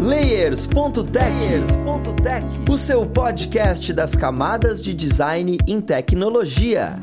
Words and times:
Layers.tech, 0.00 1.34
o 2.70 2.78
seu 2.78 3.04
podcast 3.04 3.92
das 3.92 4.16
camadas 4.16 4.80
de 4.80 4.94
design 4.94 5.58
em 5.68 5.78
tecnologia. 5.78 6.98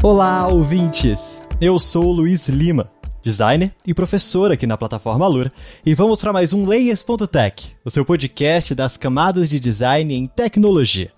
Olá, 0.00 0.46
ouvintes! 0.46 1.42
Eu 1.60 1.80
sou 1.80 2.04
o 2.04 2.12
Luiz 2.12 2.48
Lima, 2.48 2.92
designer 3.24 3.74
e 3.86 3.94
professor 3.94 4.52
aqui 4.52 4.66
na 4.66 4.76
plataforma 4.76 5.24
Alura, 5.24 5.50
e 5.84 5.94
vamos 5.94 6.20
para 6.20 6.30
mais 6.30 6.52
um 6.52 6.66
Layers.tech, 6.66 7.74
o 7.82 7.90
seu 7.90 8.04
podcast 8.04 8.74
das 8.74 8.98
camadas 8.98 9.48
de 9.48 9.58
design 9.58 10.14
em 10.14 10.26
tecnologia. 10.26 11.10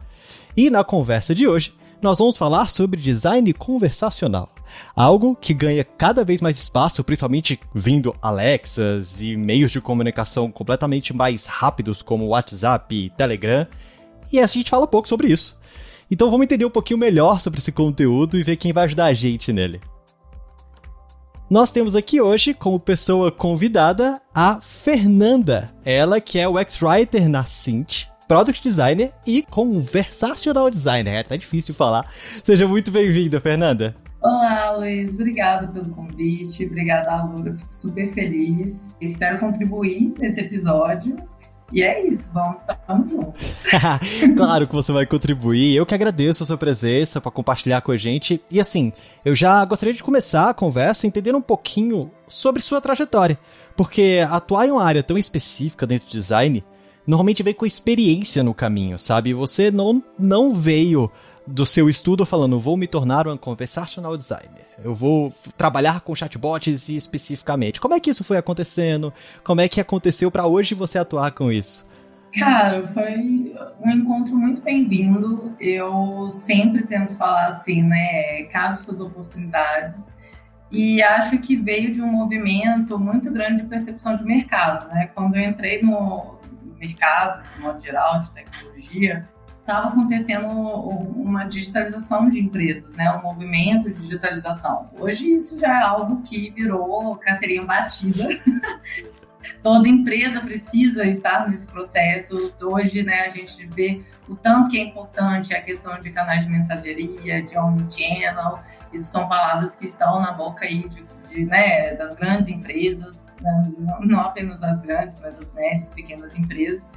E 0.57 0.71
na 0.71 0.85
conversa 0.85 1.35
de 1.35 1.49
hoje, 1.49 1.75
nós 2.01 2.21
vamos 2.21 2.39
falar 2.39 2.71
sobre 2.71 3.01
design 3.01 3.53
conversacional. 3.53 4.55
Algo 4.95 5.35
que 5.35 5.53
ganha 5.53 5.83
cada 5.83 6.25
vez 6.25 6.41
mais 6.41 6.57
espaço, 6.61 7.03
principalmente 7.03 7.59
vindo 7.75 8.15
Alexas 8.23 9.21
e 9.21 9.37
meios 9.37 9.73
de 9.73 9.81
comunicação 9.81 10.49
completamente 10.49 11.13
mais 11.13 11.47
rápidos 11.47 12.03
como 12.03 12.29
WhatsApp 12.29 12.95
e 12.95 13.11
Telegram. 13.11 13.67
E 14.33 14.39
a 14.39 14.47
gente 14.47 14.71
fala 14.71 14.87
pouco 14.87 15.09
sobre 15.09 15.33
isso. 15.33 15.59
Então 16.09 16.31
vamos 16.31 16.45
entender 16.45 16.65
um 16.65 16.71
pouquinho 16.71 17.01
melhor 17.01 17.41
sobre 17.41 17.59
esse 17.59 17.73
conteúdo 17.73 18.39
e 18.39 18.45
ver 18.45 18.57
quem 18.57 18.73
vai 18.73 18.85
ajudar 18.85 19.07
a 19.07 19.15
gente 19.15 19.53
nele. 19.53 19.81
Nós 21.49 21.71
temos 21.71 21.95
aqui 21.95 22.21
hoje 22.21 22.53
como 22.53 22.81
pessoa 22.81 23.31
convidada 23.31 24.21
a 24.35 24.61
Fernanda, 24.61 25.71
ela 25.85 26.21
que 26.21 26.41
é 26.41 26.49
o 26.49 26.59
ex-writer 26.59 27.29
na 27.29 27.45
Cint, 27.45 28.07
product 28.27 28.61
designer 28.61 29.13
e 29.25 29.45
conversational 29.45 30.69
designer. 30.69 31.15
É 31.15 31.23
tá 31.23 31.37
difícil 31.37 31.73
falar. 31.73 32.13
Seja 32.43 32.67
muito 32.67 32.91
bem-vinda, 32.91 33.41
Fernanda. 33.41 33.95
Olá, 34.21 34.77
Luiz. 34.77 35.15
Obrigada 35.15 35.69
pelo 35.69 35.89
convite. 35.91 36.67
Obrigada, 36.67 37.15
Laura. 37.15 37.55
Fico 37.55 37.73
super 37.73 38.09
feliz. 38.09 38.97
Espero 39.01 39.39
contribuir 39.39 40.15
nesse 40.19 40.41
episódio 40.41 41.15
e 41.73 41.83
é 41.83 42.07
isso, 42.07 42.33
vamos, 42.33 43.11
junto. 43.11 43.33
claro 44.37 44.69
que 44.69 44.75
você 44.75 44.93
vai 44.93 45.05
contribuir. 45.05 45.75
Eu 45.75 45.85
que 45.85 45.95
agradeço 45.95 46.43
a 46.43 46.47
sua 46.47 46.57
presença 46.57 47.21
para 47.21 47.31
compartilhar 47.31 47.81
com 47.81 47.93
a 47.93 47.97
gente. 47.97 48.41
E 48.51 48.61
assim, 48.61 48.93
eu 49.25 49.35
já 49.35 49.65
gostaria 49.65 49.95
de 49.95 50.03
começar 50.03 50.51
a 50.51 50.55
conversa 50.55 51.07
entendendo 51.07 51.39
um 51.39 51.43
pouquinho 51.43 52.11
sobre 52.29 52.63
sua 52.63 52.81
trajetória. 52.81 53.39
Porque 53.77 54.25
atuar 54.29 54.67
em 54.67 54.71
uma 54.71 54.85
área 54.85 55.03
tão 55.03 55.19
específica 55.19 55.87
dentro 55.87 56.09
do 56.09 56.13
design 56.13 56.65
normalmente 57.07 57.43
vem 57.43 57.55
com 57.55 57.67
experiência 57.67 58.43
no 58.43 58.55
caminho, 58.55 58.99
sabe? 58.99 59.35
Você 59.35 59.71
não, 59.71 60.03
não 60.19 60.55
veio 60.55 61.11
do 61.47 61.65
seu 61.65 61.89
estudo 61.89 62.27
falando, 62.27 62.59
vou 62.59 62.77
me 62.77 62.87
tornar 62.87 63.29
um 63.29 63.37
conversational 63.37 64.17
designer. 64.17 64.67
Eu 64.83 64.95
vou 64.95 65.33
trabalhar 65.57 66.01
com 66.01 66.15
chatbots 66.15 66.89
especificamente. 66.89 67.81
Como 67.81 67.95
é 67.95 68.01
que 68.01 68.11
isso 68.11 68.25
foi 68.25 68.37
acontecendo? 68.37 69.13
Como 69.45 69.61
é 69.61 69.69
que 69.69 69.81
aconteceu 69.81 70.31
para 70.31 70.47
hoje 70.47 70.75
você 70.75 70.99
atuar 70.99 71.31
com 71.31 71.51
isso? 71.51 71.87
Cara, 72.39 72.87
foi 72.89 73.55
um 73.81 73.91
encontro 73.91 74.37
muito 74.37 74.61
bem-vindo. 74.61 75.55
Eu 75.59 76.29
sempre 76.29 76.85
tento 76.85 77.17
falar 77.17 77.47
assim, 77.47 77.83
né? 77.83 78.43
Cabe 78.45 78.79
suas 78.79 79.01
oportunidades. 79.01 80.15
E 80.71 81.01
acho 81.01 81.39
que 81.39 81.57
veio 81.57 81.93
de 81.93 82.03
um 82.03 82.09
movimento 82.09 82.99
muito 82.99 83.33
grande 83.33 83.63
de 83.63 83.69
percepção 83.69 84.17
de 84.17 84.25
mercado, 84.25 84.89
né? 84.89 85.07
Quando 85.15 85.37
eu 85.37 85.49
entrei 85.49 85.81
no 85.81 86.37
mercado, 86.79 87.43
de 87.55 87.61
modo 87.61 87.81
geral, 87.81 88.19
de 88.19 88.31
tecnologia, 88.33 89.29
estava 89.67 89.89
acontecendo 89.89 90.47
uma 90.47 91.45
digitalização 91.45 92.31
de 92.31 92.41
empresas, 92.41 92.95
né? 92.95 93.11
um 93.11 93.23
movimento 93.23 93.93
de 93.93 94.01
digitalização. 94.01 94.89
Hoje 94.97 95.35
isso 95.35 95.59
já 95.59 95.81
é 95.81 95.83
algo 95.83 96.23
que 96.23 96.51
virou 96.51 97.17
carteirinha 97.17 97.65
batida. 97.65 98.29
Toda 99.63 99.89
empresa 99.89 100.41
precisa 100.41 101.05
estar 101.05 101.49
nesse 101.49 101.67
processo. 101.67 102.53
Hoje, 102.61 103.03
né, 103.03 103.23
a 103.23 103.29
gente 103.29 103.67
vê 103.67 104.05
o 104.29 104.35
tanto 104.35 104.71
que 104.71 104.79
é 104.79 104.83
importante 104.83 105.55
a 105.55 105.61
questão 105.61 106.01
de 106.01 106.11
canais 106.11 106.45
de 106.45 106.51
mensageria, 106.51 107.43
de 107.43 107.57
omnichannel. 107.59 108.61
Isso 108.93 109.11
são 109.11 109.29
palavras 109.29 109.75
que 109.77 109.87
estão 109.87 110.21
na 110.21 110.33
boca 110.33 110.65
aí 110.65 110.89
de, 110.89 111.05
de 111.29 111.45
né, 111.45 111.95
das 111.95 112.15
grandes 112.15 112.49
empresas, 112.49 113.27
né? 113.41 113.63
não, 113.79 114.01
não 114.01 114.21
apenas 114.21 114.63
as 114.63 114.81
grandes, 114.81 115.21
mas 115.21 115.39
as 115.39 115.53
médias, 115.53 115.91
pequenas 115.91 116.37
empresas. 116.37 116.91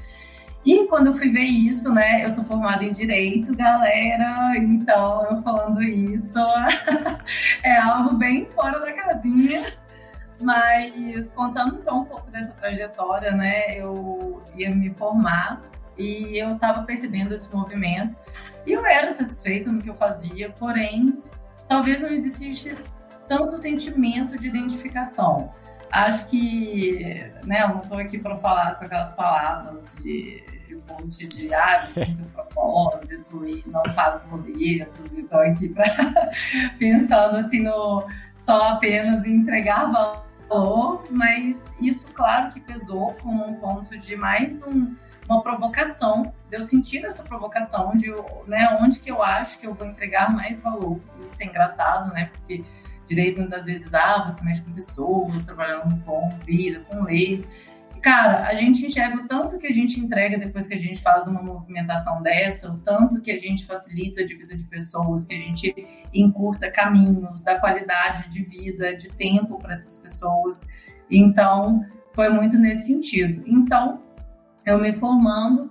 E 0.66 0.86
quando 0.88 1.08
eu 1.08 1.14
fui 1.14 1.32
ver 1.32 1.44
isso, 1.44 1.92
né, 1.94 2.24
eu 2.24 2.30
sou 2.30 2.44
formada 2.44 2.84
em 2.84 2.92
direito, 2.92 3.56
galera, 3.56 4.58
então 4.58 5.26
eu 5.32 5.42
falando 5.42 5.82
isso 5.82 6.40
é 7.64 7.78
algo 7.78 8.16
bem 8.16 8.46
fora 8.52 8.80
da 8.80 8.92
casinha. 8.92 9.64
Mas 10.42 11.34
contando 11.34 11.80
então 11.82 12.02
um 12.02 12.06
pouco 12.06 12.30
dessa 12.32 12.54
trajetória, 12.54 13.32
né, 13.32 13.78
eu 13.78 14.42
ia 14.54 14.74
me 14.74 14.90
formar 14.90 15.62
e 15.98 16.38
eu 16.38 16.50
estava 16.50 16.84
percebendo 16.84 17.34
esse 17.34 17.54
movimento 17.54 18.18
e 18.66 18.72
eu 18.72 18.86
era 18.86 19.10
satisfeita 19.10 19.72
no 19.72 19.82
que 19.82 19.90
eu 19.90 19.96
fazia, 19.96 20.50
porém, 20.52 21.22
talvez 21.68 22.02
não 22.02 22.10
existisse 22.10 22.76
tanto 23.28 23.58
sentimento 23.58 24.38
de 24.38 24.48
identificação. 24.48 25.54
Acho 25.92 26.28
que, 26.28 27.32
né, 27.44 27.64
eu 27.64 27.70
não 27.70 27.82
estou 27.82 27.98
aqui 27.98 28.18
para 28.18 28.36
falar 28.36 28.76
com 28.76 28.86
aquelas 28.86 29.12
palavras 29.14 29.96
de, 30.04 30.44
monte 30.90 31.28
de 31.28 31.54
ah, 31.54 31.88
tem 31.94 32.18
um 32.20 32.30
propósito 32.34 33.48
e 33.48 33.64
não 33.68 33.84
pago 33.84 34.28
boletos, 34.38 35.18
e 35.18 35.22
estou 35.22 35.40
aqui 35.40 35.70
para 35.70 35.86
pensando 36.80 37.38
assim 37.38 37.62
no 37.62 38.06
só 38.38 38.70
apenas 38.70 39.26
em 39.26 39.36
entregar 39.36 39.92
valor, 39.92 41.04
mas 41.12 41.72
isso 41.80 42.08
claro 42.14 42.50
que 42.50 42.60
pesou 42.60 43.14
como 43.22 43.46
um 43.46 43.56
ponto 43.56 43.98
de 43.98 44.16
mais 44.16 44.64
um, 44.64 44.96
uma 45.28 45.42
provocação, 45.44 46.34
de 46.50 46.58
eu 46.58 46.62
sentir 46.62 47.06
essa 47.06 47.22
provocação 47.24 47.92
de 47.96 48.10
né, 48.48 48.78
onde 48.82 49.00
que 49.00 49.12
eu 49.12 49.22
acho 49.22 49.60
que 49.60 49.68
eu 49.68 49.74
vou 49.74 49.86
entregar 49.86 50.34
mais 50.34 50.60
valor. 50.60 51.00
Isso 51.26 51.44
é 51.44 51.46
engraçado, 51.46 52.12
né? 52.14 52.32
Porque 52.32 52.64
direito 53.10 53.40
muitas 53.40 53.66
vezes, 53.66 53.94
ah, 53.94 54.24
você 54.26 54.44
mexe 54.44 54.62
com 54.62 54.72
pessoas, 54.72 55.44
trabalhando 55.44 56.02
com 56.06 56.30
vida, 56.46 56.80
com 56.82 57.04
leis. 57.04 57.50
Cara, 58.02 58.48
a 58.48 58.54
gente 58.54 58.86
enxerga 58.86 59.18
o 59.18 59.28
tanto 59.28 59.58
que 59.58 59.68
a 59.68 59.74
gente 59.74 60.00
entrega 60.00 60.38
depois 60.38 60.68
que 60.68 60.74
a 60.74 60.80
gente 60.80 61.02
faz 61.02 61.28
uma 61.28 61.44
movimentação 61.44 62.22
dessa, 62.22 62.72
o 62.72 62.78
tanto 62.78 63.20
que 63.20 63.32
a 63.32 63.38
gente 63.38 63.66
facilita 63.66 64.24
a 64.24 64.26
vida 64.26 64.56
de 64.56 64.66
pessoas, 64.68 65.26
que 65.26 65.34
a 65.34 65.38
gente 65.38 65.76
encurta 66.14 66.72
caminhos, 66.72 67.44
dá 67.44 67.60
qualidade 67.60 68.30
de 68.30 68.44
vida, 68.44 68.96
de 68.96 69.10
tempo 69.10 69.60
para 69.60 69.74
essas 69.74 69.98
pessoas. 69.98 70.66
Então, 71.12 71.86
foi 72.14 72.30
muito 72.30 72.58
nesse 72.58 72.88
sentido. 72.88 73.44
Então, 73.46 74.02
eu 74.66 74.80
me 74.80 74.94
formando, 74.94 75.68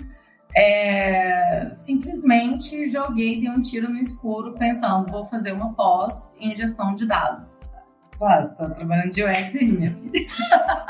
é, 0.54 1.70
simplesmente 1.72 2.88
joguei, 2.88 3.40
dei 3.40 3.50
um 3.50 3.62
tiro 3.62 3.88
no 3.88 3.98
escuro, 3.98 4.54
pensando, 4.54 5.10
vou 5.10 5.24
fazer 5.24 5.52
uma 5.52 5.72
pós 5.74 6.36
em 6.40 6.54
gestão 6.54 6.94
de 6.94 7.06
dados. 7.06 7.70
Quase, 8.18 8.50
estou 8.50 8.70
trabalhando 8.70 9.10
de 9.10 9.22
UX 9.22 9.54
aí, 9.54 9.70
minha 9.70 9.94
filha. 9.94 10.26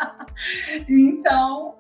então, 0.88 1.74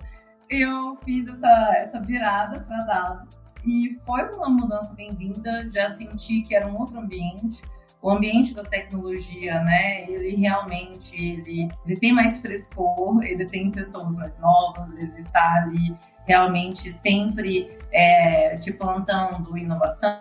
eu 0.50 0.96
fiz 1.04 1.26
essa, 1.28 1.72
essa 1.76 2.00
virada 2.00 2.60
para 2.60 2.78
dados 2.84 3.54
e 3.64 3.94
foi 4.04 4.24
uma 4.34 4.48
mudança 4.48 4.94
bem-vinda. 4.94 5.70
Já 5.70 5.90
senti 5.90 6.42
que 6.42 6.54
era 6.54 6.66
um 6.66 6.76
outro 6.78 6.98
ambiente. 6.98 7.62
O 8.00 8.10
ambiente 8.10 8.54
da 8.54 8.62
tecnologia, 8.62 9.60
né? 9.62 10.08
Ele 10.08 10.36
realmente 10.36 11.16
ele, 11.16 11.68
ele 11.84 11.96
tem 11.98 12.12
mais 12.12 12.38
frescor, 12.38 13.22
ele 13.24 13.44
tem 13.44 13.70
pessoas 13.70 14.16
mais 14.16 14.38
novas, 14.38 14.96
ele 14.96 15.18
está 15.18 15.62
ali 15.62 15.96
realmente 16.26 16.92
sempre 16.92 17.76
é, 17.90 18.54
te 18.56 18.72
plantando 18.72 19.56
inovação, 19.56 20.20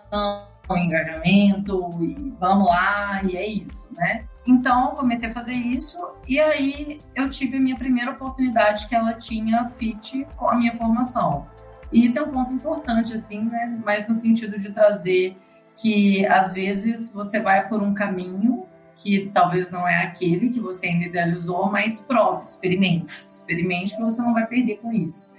engajamento, 0.72 1.90
e 2.02 2.34
vamos 2.40 2.68
lá, 2.68 3.22
e 3.24 3.38
é 3.38 3.48
isso, 3.48 3.90
né? 3.96 4.26
Então, 4.46 4.92
eu 4.92 4.92
comecei 4.92 5.30
a 5.30 5.32
fazer 5.32 5.54
isso 5.54 5.98
e 6.26 6.40
aí 6.40 7.00
eu 7.14 7.28
tive 7.28 7.58
a 7.58 7.60
minha 7.60 7.76
primeira 7.76 8.12
oportunidade 8.12 8.88
que 8.88 8.96
ela 8.96 9.14
tinha 9.14 9.66
fit 9.66 10.26
com 10.38 10.50
a 10.50 10.56
minha 10.56 10.74
formação. 10.76 11.46
E 11.92 12.04
isso 12.04 12.18
é 12.18 12.22
um 12.22 12.32
ponto 12.32 12.54
importante, 12.54 13.14
assim, 13.14 13.44
né? 13.44 13.80
Mas 13.86 14.08
no 14.08 14.16
sentido 14.16 14.58
de 14.58 14.72
trazer 14.72 15.38
que, 15.78 16.26
às 16.26 16.52
vezes, 16.52 17.12
você 17.12 17.40
vai 17.40 17.68
por 17.70 17.82
um 17.82 17.94
caminho 17.94 18.66
que 18.96 19.30
talvez 19.32 19.70
não 19.70 19.88
é 19.88 20.04
aquele 20.04 20.50
que 20.50 20.60
você 20.60 20.88
ainda 20.88 21.06
idealizou, 21.06 21.72
mas 21.72 22.02
prove, 22.02 22.44
experimente. 22.44 23.14
Experimente 23.28 23.96
que 23.96 24.02
você 24.02 24.22
não 24.22 24.34
vai 24.34 24.48
perder 24.48 24.78
com 24.78 24.92
isso. 24.92 25.32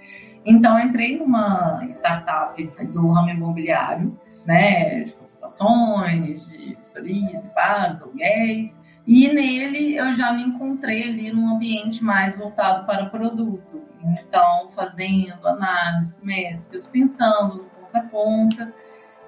Então, 0.45 0.79
entrei 0.79 1.17
numa 1.17 1.85
startup 1.89 2.63
do 2.85 3.11
ramo 3.11 3.29
imobiliário, 3.29 4.17
né, 4.45 5.01
de 5.01 5.11
consultações, 5.11 6.49
de 6.49 6.75
consultorias, 6.75 7.45
paros, 7.47 8.01
aluguéis, 8.01 8.81
E 9.11 9.27
nele 9.33 9.95
eu 9.95 10.13
já 10.13 10.31
me 10.31 10.43
encontrei 10.43 11.01
ali 11.09 11.31
num 11.31 11.55
ambiente 11.55 12.03
mais 12.03 12.37
voltado 12.37 12.85
para 12.85 13.07
produto. 13.07 13.81
Então, 14.03 14.69
fazendo 14.69 15.47
análises 15.47 16.21
métricas, 16.21 16.85
pensando 16.85 17.55
no 17.55 17.63
ponta 17.63 17.97
a 17.97 18.03
ponta. 18.03 18.73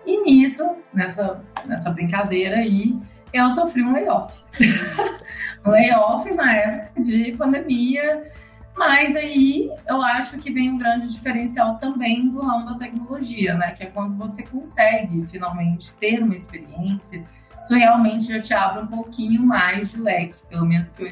E 0.05 0.21
nisso, 0.23 0.77
nessa, 0.93 1.43
nessa 1.65 1.91
brincadeira 1.91 2.57
aí, 2.57 2.97
eu 3.33 3.49
sofri 3.49 3.83
um 3.83 3.93
layoff. 3.93 4.43
um 5.65 5.69
layoff 5.69 6.31
na 6.33 6.53
época 6.53 7.01
de 7.01 7.31
pandemia, 7.33 8.31
mas 8.75 9.15
aí 9.15 9.71
eu 9.87 10.01
acho 10.01 10.37
que 10.37 10.51
vem 10.51 10.71
um 10.71 10.77
grande 10.77 11.11
diferencial 11.11 11.77
também 11.77 12.29
do 12.29 12.41
ramo 12.41 12.65
da 12.65 12.75
tecnologia, 12.75 13.53
né? 13.55 13.71
Que 13.71 13.83
é 13.83 13.87
quando 13.87 14.17
você 14.17 14.43
consegue 14.43 15.25
finalmente 15.27 15.93
ter 15.93 16.21
uma 16.21 16.35
experiência 16.35 17.23
isso 17.61 17.75
realmente 17.75 18.27
já 18.27 18.41
te 18.41 18.53
abre 18.55 18.81
um 18.81 18.87
pouquinho 18.87 19.43
mais 19.43 19.91
de 19.91 20.01
leque, 20.01 20.41
pelo 20.49 20.65
menos 20.65 20.91
que 20.91 21.03
eu 21.03 21.09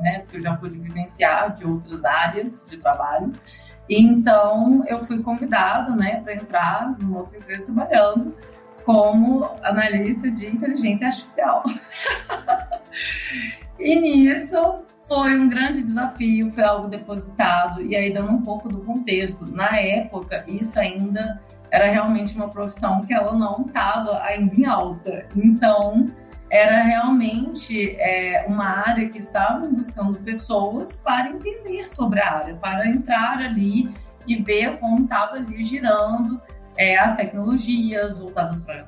né, 0.00 0.20
que 0.20 0.38
eu 0.38 0.40
já 0.40 0.56
pude 0.56 0.78
vivenciar 0.78 1.54
de 1.54 1.66
outras 1.66 2.02
áreas 2.04 2.66
de 2.68 2.78
trabalho. 2.78 3.30
Então, 3.88 4.84
eu 4.86 5.00
fui 5.00 5.22
convidada, 5.22 5.94
né, 5.94 6.20
para 6.20 6.34
entrar 6.34 6.96
numa 6.98 7.18
outra 7.18 7.36
empresa 7.36 7.72
trabalhando 7.72 8.34
como 8.84 9.48
analista 9.62 10.30
de 10.30 10.46
inteligência 10.46 11.06
artificial. 11.06 11.62
e 13.78 14.00
nisso 14.00 14.56
foi 15.06 15.38
um 15.38 15.48
grande 15.48 15.82
desafio, 15.82 16.50
foi 16.50 16.64
algo 16.64 16.88
depositado, 16.88 17.82
e 17.82 17.94
aí 17.94 18.12
dando 18.12 18.32
um 18.32 18.42
pouco 18.42 18.68
do 18.68 18.80
contexto. 18.80 19.50
Na 19.52 19.78
época, 19.78 20.44
isso 20.48 20.78
ainda 20.78 21.40
era 21.70 21.90
realmente 21.90 22.36
uma 22.36 22.48
profissão 22.48 23.00
que 23.00 23.12
ela 23.12 23.32
não 23.34 23.64
estava 23.66 24.22
ainda 24.22 24.54
em 24.54 24.66
alta. 24.66 25.26
Então, 25.34 26.06
era 26.52 26.82
realmente 26.82 27.96
é, 27.98 28.44
uma 28.46 28.66
área 28.86 29.08
que 29.08 29.16
estava 29.16 29.66
buscando 29.68 30.20
pessoas 30.20 30.98
para 30.98 31.30
entender 31.30 31.82
sobre 31.82 32.20
a 32.20 32.30
área, 32.30 32.54
para 32.56 32.86
entrar 32.86 33.38
ali 33.38 33.90
e 34.28 34.36
ver 34.36 34.76
como 34.78 35.02
estava 35.02 35.36
ali 35.36 35.62
girando 35.62 36.38
é, 36.76 36.98
as 36.98 37.16
tecnologias 37.16 38.18
voltadas 38.18 38.60
para 38.60 38.82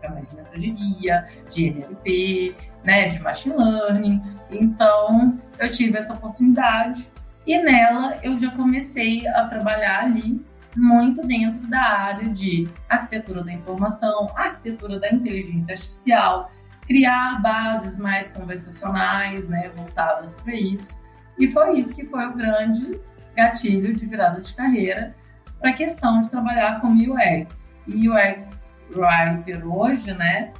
canais 0.00 0.30
de 0.30 0.36
mensageria, 0.36 1.26
de 1.50 1.70
NLP, 1.70 2.54
né, 2.84 3.08
de 3.08 3.18
machine 3.18 3.56
learning. 3.56 4.22
Então, 4.48 5.36
eu 5.58 5.68
tive 5.68 5.98
essa 5.98 6.14
oportunidade 6.14 7.10
e 7.44 7.58
nela 7.58 8.16
eu 8.22 8.38
já 8.38 8.52
comecei 8.52 9.26
a 9.26 9.48
trabalhar 9.48 10.04
ali 10.04 10.40
muito 10.76 11.26
dentro 11.26 11.66
da 11.66 11.82
área 11.82 12.28
de 12.28 12.68
arquitetura 12.88 13.42
da 13.42 13.52
informação, 13.52 14.30
arquitetura 14.36 15.00
da 15.00 15.10
inteligência 15.10 15.74
artificial, 15.74 16.48
criar 16.86 17.40
bases 17.40 17.98
mais 17.98 18.28
conversacionais, 18.28 19.48
né, 19.48 19.70
voltadas 19.76 20.34
para 20.34 20.54
isso. 20.54 21.00
E 21.38 21.46
foi 21.46 21.78
isso 21.78 21.94
que 21.94 22.04
foi 22.04 22.26
o 22.26 22.34
grande 22.34 23.00
gatilho 23.34 23.94
de 23.94 24.06
virada 24.06 24.40
de 24.40 24.54
carreira 24.54 25.14
para 25.58 25.70
a 25.70 25.72
questão 25.72 26.20
de 26.20 26.30
trabalhar 26.30 26.80
com 26.80 26.88
UX. 26.88 27.76
E 27.86 28.08
UX 28.08 28.66
Writer 28.94 29.66
hoje, 29.66 30.12
né, 30.12 30.52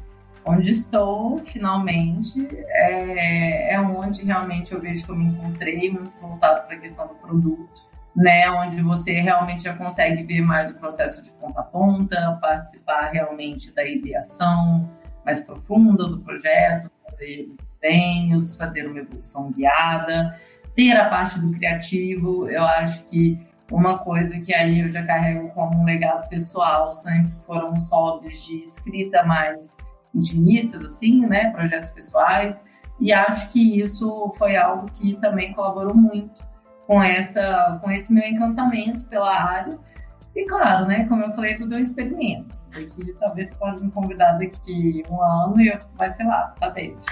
onde 0.44 0.70
estou 0.70 1.38
finalmente, 1.44 2.48
é, 2.68 3.74
é 3.74 3.80
onde 3.80 4.24
realmente 4.24 4.72
eu 4.72 4.80
vejo 4.80 5.04
que 5.04 5.10
eu 5.10 5.16
me 5.16 5.26
encontrei, 5.26 5.90
muito 5.90 6.18
voltado 6.18 6.66
para 6.66 6.76
a 6.76 6.78
questão 6.78 7.06
do 7.06 7.14
produto 7.14 7.92
né, 8.14 8.50
onde 8.50 8.80
você 8.82 9.12
realmente 9.20 9.62
já 9.62 9.74
consegue 9.74 10.22
ver 10.22 10.42
mais 10.42 10.70
o 10.70 10.74
processo 10.74 11.22
de 11.22 11.30
ponta 11.32 11.60
a 11.60 11.64
ponta, 11.64 12.38
participar 12.40 13.10
realmente 13.10 13.74
da 13.74 13.86
ideação 13.86 14.88
mais 15.24 15.40
profunda 15.40 16.08
do 16.08 16.20
projeto, 16.20 16.90
fazer 17.08 17.50
desenhos, 17.80 18.56
fazer 18.56 18.86
uma 18.86 18.98
evolução 18.98 19.50
guiada, 19.50 20.38
ter 20.74 20.92
a 20.92 21.08
parte 21.08 21.40
do 21.40 21.50
criativo. 21.50 22.48
Eu 22.48 22.64
acho 22.64 23.04
que 23.06 23.38
uma 23.70 23.98
coisa 23.98 24.38
que 24.38 24.52
aí 24.52 24.80
eu 24.80 24.90
já 24.90 25.02
carrego 25.04 25.48
como 25.50 25.80
um 25.80 25.84
legado 25.84 26.28
pessoal 26.28 26.92
sempre 26.92 27.32
foram 27.46 27.72
os 27.72 27.90
hobbies 27.90 28.44
de 28.44 28.56
escrita 28.62 29.24
mais 29.24 29.76
intimistas, 30.14 30.84
assim, 30.84 31.26
né, 31.26 31.50
projetos 31.50 31.90
pessoais. 31.90 32.64
E 33.00 33.12
acho 33.12 33.50
que 33.50 33.80
isso 33.80 34.32
foi 34.36 34.56
algo 34.56 34.86
que 34.92 35.14
também 35.14 35.52
colaborou 35.52 35.94
muito 35.94 36.44
com, 36.86 37.02
essa, 37.02 37.78
com 37.82 37.90
esse 37.90 38.12
meu 38.12 38.24
encantamento 38.24 39.06
pela 39.06 39.32
área. 39.32 39.78
E 40.34 40.46
claro, 40.46 40.86
né, 40.86 41.04
como 41.04 41.22
eu 41.22 41.30
falei, 41.32 41.54
tudo 41.56 41.74
é 41.74 41.78
um 41.78 41.80
experimento. 41.80 42.60
Daqui, 42.72 43.14
talvez 43.20 43.50
você 43.50 43.54
pode 43.54 43.84
me 43.84 43.90
convidar 43.90 44.32
daqui 44.32 45.02
um 45.10 45.22
ano 45.22 45.60
e 45.60 45.68
eu, 45.68 45.78
vai 45.96 46.10
ser 46.10 46.24
lá, 46.24 46.54
tá 46.58 46.70
dentro. 46.70 46.96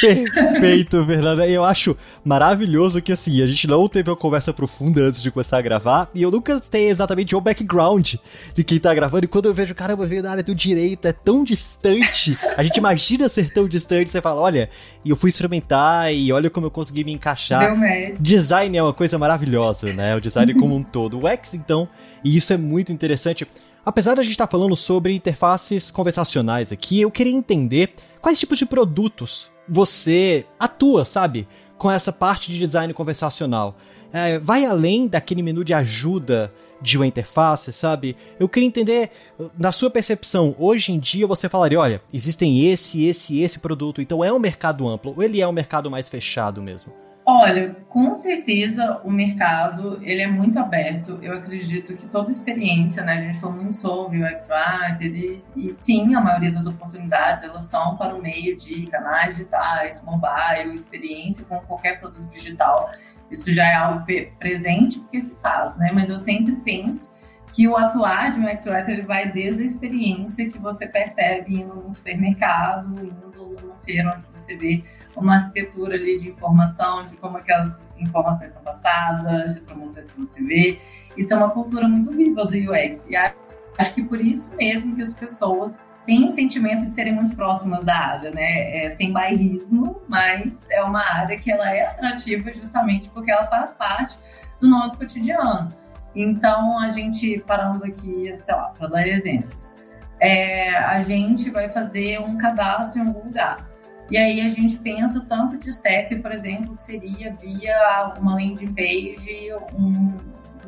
Perfeito, 0.00 1.06
Fernanda. 1.06 1.46
Eu 1.46 1.64
acho 1.64 1.96
maravilhoso 2.24 3.00
que 3.00 3.12
assim, 3.12 3.40
a 3.40 3.46
gente 3.46 3.68
não 3.68 3.88
teve 3.88 4.10
uma 4.10 4.16
conversa 4.16 4.52
profunda 4.52 5.02
antes 5.02 5.22
de 5.22 5.30
começar 5.30 5.58
a 5.58 5.62
gravar, 5.62 6.10
e 6.12 6.22
eu 6.22 6.30
nunca 6.30 6.60
sei 6.60 6.88
exatamente 6.88 7.36
o 7.36 7.40
background 7.40 8.14
de 8.54 8.64
quem 8.64 8.80
tá 8.80 8.92
gravando, 8.92 9.26
e 9.26 9.28
quando 9.28 9.46
eu 9.46 9.54
vejo, 9.54 9.76
caramba, 9.76 10.06
veio 10.06 10.24
da 10.24 10.32
área 10.32 10.42
do 10.42 10.56
direito, 10.56 11.06
é 11.06 11.12
tão 11.12 11.44
distante, 11.44 12.36
a 12.56 12.64
gente 12.64 12.78
imagina 12.78 13.28
ser 13.28 13.50
tão 13.50 13.68
distante, 13.68 14.10
você 14.10 14.20
fala, 14.20 14.40
olha, 14.40 14.68
e 15.04 15.10
eu 15.10 15.16
fui 15.16 15.30
experimentar, 15.30 16.12
e 16.12 16.32
olha 16.32 16.50
como 16.50 16.66
eu 16.66 16.70
consegui 16.70 17.04
me 17.04 17.12
encaixar. 17.12 17.76
Design 18.18 18.76
é 18.76 18.82
uma 18.82 18.92
coisa 18.92 19.16
maravilhosa, 19.18 19.92
né? 19.92 20.16
O 20.16 20.20
design 20.20 20.52
como 20.54 20.74
um 20.74 20.82
todo. 20.96 21.22
O 21.22 21.28
X, 21.28 21.52
então, 21.52 21.86
e 22.24 22.34
isso 22.34 22.54
é 22.54 22.56
muito 22.56 22.90
interessante. 22.90 23.46
Apesar 23.84 24.14
de 24.14 24.20
a 24.20 24.22
gente 24.22 24.32
estar 24.32 24.46
tá 24.46 24.50
falando 24.50 24.74
sobre 24.74 25.12
interfaces 25.14 25.90
conversacionais 25.90 26.72
aqui, 26.72 27.02
eu 27.02 27.10
queria 27.10 27.34
entender 27.34 27.92
quais 28.22 28.40
tipos 28.40 28.56
de 28.56 28.64
produtos 28.64 29.52
você 29.68 30.46
atua, 30.58 31.04
sabe, 31.04 31.46
com 31.76 31.90
essa 31.90 32.10
parte 32.10 32.50
de 32.50 32.58
design 32.58 32.94
conversacional. 32.94 33.76
É, 34.10 34.38
vai 34.38 34.64
além 34.64 35.06
daquele 35.06 35.42
menu 35.42 35.62
de 35.62 35.74
ajuda 35.74 36.50
de 36.80 36.96
uma 36.96 37.06
interface, 37.06 37.74
sabe? 37.74 38.16
Eu 38.40 38.48
queria 38.48 38.66
entender, 38.66 39.10
na 39.58 39.72
sua 39.72 39.90
percepção, 39.90 40.56
hoje 40.58 40.92
em 40.92 40.98
dia 40.98 41.26
você 41.26 41.46
falaria, 41.46 41.78
olha, 41.78 42.00
existem 42.10 42.70
esse, 42.70 43.04
esse 43.04 43.34
e 43.34 43.42
esse 43.42 43.58
produto, 43.58 44.00
então 44.00 44.24
é 44.24 44.32
um 44.32 44.38
mercado 44.38 44.88
amplo, 44.88 45.12
ou 45.14 45.22
ele 45.22 45.42
é 45.42 45.46
um 45.46 45.52
mercado 45.52 45.90
mais 45.90 46.08
fechado 46.08 46.62
mesmo? 46.62 47.05
Olha, 47.28 47.74
com 47.88 48.14
certeza 48.14 49.00
o 49.02 49.10
mercado 49.10 49.98
ele 50.00 50.22
é 50.22 50.28
muito 50.28 50.60
aberto. 50.60 51.18
Eu 51.20 51.34
acredito 51.34 51.96
que 51.96 52.06
toda 52.06 52.30
experiência, 52.30 53.02
né? 53.02 53.14
A 53.14 53.20
gente 53.20 53.40
falou 53.40 53.56
muito 53.56 53.76
sobre 53.76 54.22
o 54.22 54.24
X-Writer 54.26 55.12
e, 55.12 55.40
e 55.56 55.72
sim, 55.72 56.14
a 56.14 56.20
maioria 56.20 56.52
das 56.52 56.66
oportunidades 56.68 57.42
elas 57.42 57.64
são 57.64 57.96
para 57.96 58.14
o 58.14 58.22
meio 58.22 58.56
de 58.56 58.86
canais 58.86 59.36
digitais, 59.36 60.04
mobile, 60.04 60.76
experiência 60.76 61.44
com 61.46 61.58
qualquer 61.62 61.98
produto 61.98 62.30
digital. 62.30 62.90
Isso 63.28 63.52
já 63.52 63.66
é 63.66 63.74
algo 63.74 64.06
presente 64.38 65.00
porque 65.00 65.20
se 65.20 65.40
faz, 65.40 65.76
né? 65.76 65.90
Mas 65.92 66.08
eu 66.08 66.18
sempre 66.18 66.54
penso 66.64 67.12
que 67.52 67.68
o 67.68 67.76
atuar 67.76 68.32
de 68.32 68.40
um 68.40 68.48
X-Writer 68.48 68.90
ele 68.90 69.02
vai 69.02 69.30
desde 69.30 69.62
a 69.62 69.64
experiência 69.64 70.48
que 70.48 70.58
você 70.58 70.86
percebe 70.86 71.60
indo 71.60 71.74
no 71.74 71.90
supermercado, 71.90 72.94
indo 73.02 73.30
numa 73.62 73.76
feira 73.84 74.14
onde 74.16 74.26
você 74.32 74.56
vê 74.56 74.84
uma 75.16 75.36
arquitetura 75.36 75.94
ali 75.94 76.18
de 76.18 76.28
informação, 76.28 77.06
de 77.06 77.16
como 77.16 77.36
aquelas 77.36 77.88
informações 77.98 78.50
são 78.50 78.62
passadas, 78.62 79.54
de 79.54 79.60
promoções 79.62 80.10
que 80.10 80.18
você 80.18 80.42
vê. 80.42 80.80
Isso 81.16 81.32
é 81.32 81.36
uma 81.36 81.50
cultura 81.50 81.88
muito 81.88 82.10
viva 82.10 82.44
do 82.44 82.54
UX. 82.54 83.06
E 83.08 83.16
acho 83.16 83.94
que 83.94 84.02
por 84.02 84.20
isso 84.20 84.54
mesmo 84.56 84.94
que 84.94 85.02
as 85.02 85.14
pessoas 85.14 85.80
têm 86.04 86.26
o 86.26 86.30
sentimento 86.30 86.86
de 86.86 86.92
serem 86.92 87.14
muito 87.14 87.34
próximas 87.34 87.82
da 87.84 87.96
área, 87.96 88.30
né? 88.30 88.84
É, 88.84 88.90
sem 88.90 89.12
bairrismo, 89.12 90.00
mas 90.08 90.68
é 90.70 90.82
uma 90.82 91.00
área 91.00 91.38
que 91.38 91.50
ela 91.50 91.68
é 91.68 91.86
atrativa 91.86 92.52
justamente 92.52 93.08
porque 93.10 93.30
ela 93.30 93.46
faz 93.46 93.72
parte 93.72 94.18
do 94.60 94.68
nosso 94.68 94.98
cotidiano. 94.98 95.68
Então, 96.16 96.80
a 96.80 96.88
gente, 96.88 97.44
parando 97.46 97.84
aqui, 97.84 98.34
sei 98.38 98.54
lá, 98.54 98.72
para 98.76 98.88
dar 98.88 99.06
exemplos, 99.06 99.76
é, 100.18 100.74
a 100.74 101.02
gente 101.02 101.50
vai 101.50 101.68
fazer 101.68 102.18
um 102.20 102.38
cadastro 102.38 103.02
em 103.02 103.06
algum 103.06 103.24
lugar. 103.24 103.68
E 104.10 104.16
aí 104.16 104.40
a 104.40 104.48
gente 104.48 104.78
pensa 104.78 105.24
tanto 105.28 105.58
de 105.58 105.70
step, 105.70 106.16
por 106.16 106.32
exemplo, 106.32 106.74
que 106.74 106.84
seria 106.84 107.34
via 107.34 108.14
uma 108.18 108.34
landing 108.34 108.72
page, 108.72 109.52
um, 109.78 110.16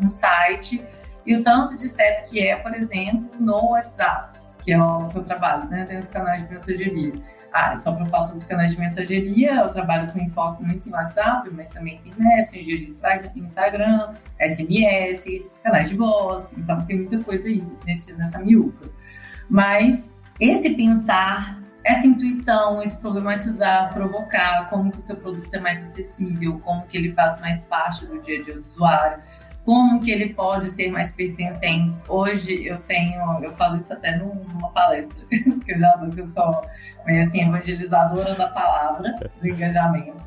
um 0.05 0.11
site, 0.11 0.85
e 1.25 1.35
o 1.35 1.43
tanto 1.43 1.77
de 1.77 1.89
step 1.89 2.29
que 2.29 2.47
é, 2.47 2.57
por 2.57 2.75
exemplo, 2.75 3.31
no 3.41 3.71
WhatsApp, 3.71 4.39
que 4.63 4.73
é 4.73 4.83
o 4.83 5.09
que 5.09 5.17
eu 5.17 5.25
trabalho, 5.25 5.69
né? 5.71 5.85
Tem 5.85 5.99
os 5.99 6.11
canais 6.11 6.43
de 6.43 6.51
mensageria. 6.51 7.13
Ah, 7.53 7.75
só 7.75 7.93
para 7.95 8.05
falar 8.07 8.23
sobre 8.23 8.39
os 8.39 8.47
canais 8.47 8.73
de 8.73 8.79
mensageria, 8.79 9.55
eu 9.57 9.71
trabalho 9.71 10.13
com 10.13 10.19
enfoque 10.19 10.63
muito 10.63 10.89
em 10.89 10.93
WhatsApp, 10.93 11.49
mas 11.53 11.71
também 11.71 11.99
tem 11.99 12.13
Messenger, 12.17 12.83
Instagram, 13.37 14.15
SMS, 14.39 15.43
canais 15.63 15.89
de 15.89 15.97
voz, 15.97 16.55
então 16.57 16.85
tem 16.85 16.99
muita 16.99 17.23
coisa 17.25 17.49
aí 17.49 17.65
nesse, 17.87 18.13
nessa 18.15 18.39
miúca. 18.39 18.91
Mas 19.49 20.17
esse 20.39 20.71
pensar 20.71 21.59
essa 21.89 22.07
intuição, 22.07 22.83
esse 22.83 22.99
problematizar, 22.99 23.93
provocar 23.95 24.69
como 24.69 24.91
que 24.91 24.99
o 24.99 25.01
seu 25.01 25.17
produto 25.17 25.53
é 25.55 25.59
mais 25.59 25.83
acessível, 25.83 26.61
como 26.61 26.87
que 26.87 26.97
ele 26.99 27.15
faz 27.15 27.41
mais 27.41 27.65
parte 27.65 28.05
do 28.05 28.21
dia 28.21 28.41
a 28.41 28.43
dia 28.43 28.55
do 28.55 28.61
usuário, 28.61 29.23
como 29.69 30.01
que 30.01 30.11
ele 30.11 30.33
pode 30.33 30.71
ser 30.71 30.91
mais 30.91 31.13
pertencente. 31.13 31.99
Hoje 32.09 32.67
eu 32.67 32.79
tenho, 32.85 33.21
eu 33.43 33.53
falo 33.53 33.77
isso 33.77 33.93
até 33.93 34.17
numa 34.17 34.71
palestra, 34.71 35.23
que 35.29 35.73
eu 35.73 35.79
já 35.79 35.93
que 36.11 36.21
eu 36.23 36.27
sou 36.27 36.63
meio 37.05 37.23
assim, 37.23 37.47
evangelizadora 37.47 38.35
da 38.35 38.49
palavra, 38.49 39.15
do 39.39 39.47
engajamento. 39.47 40.25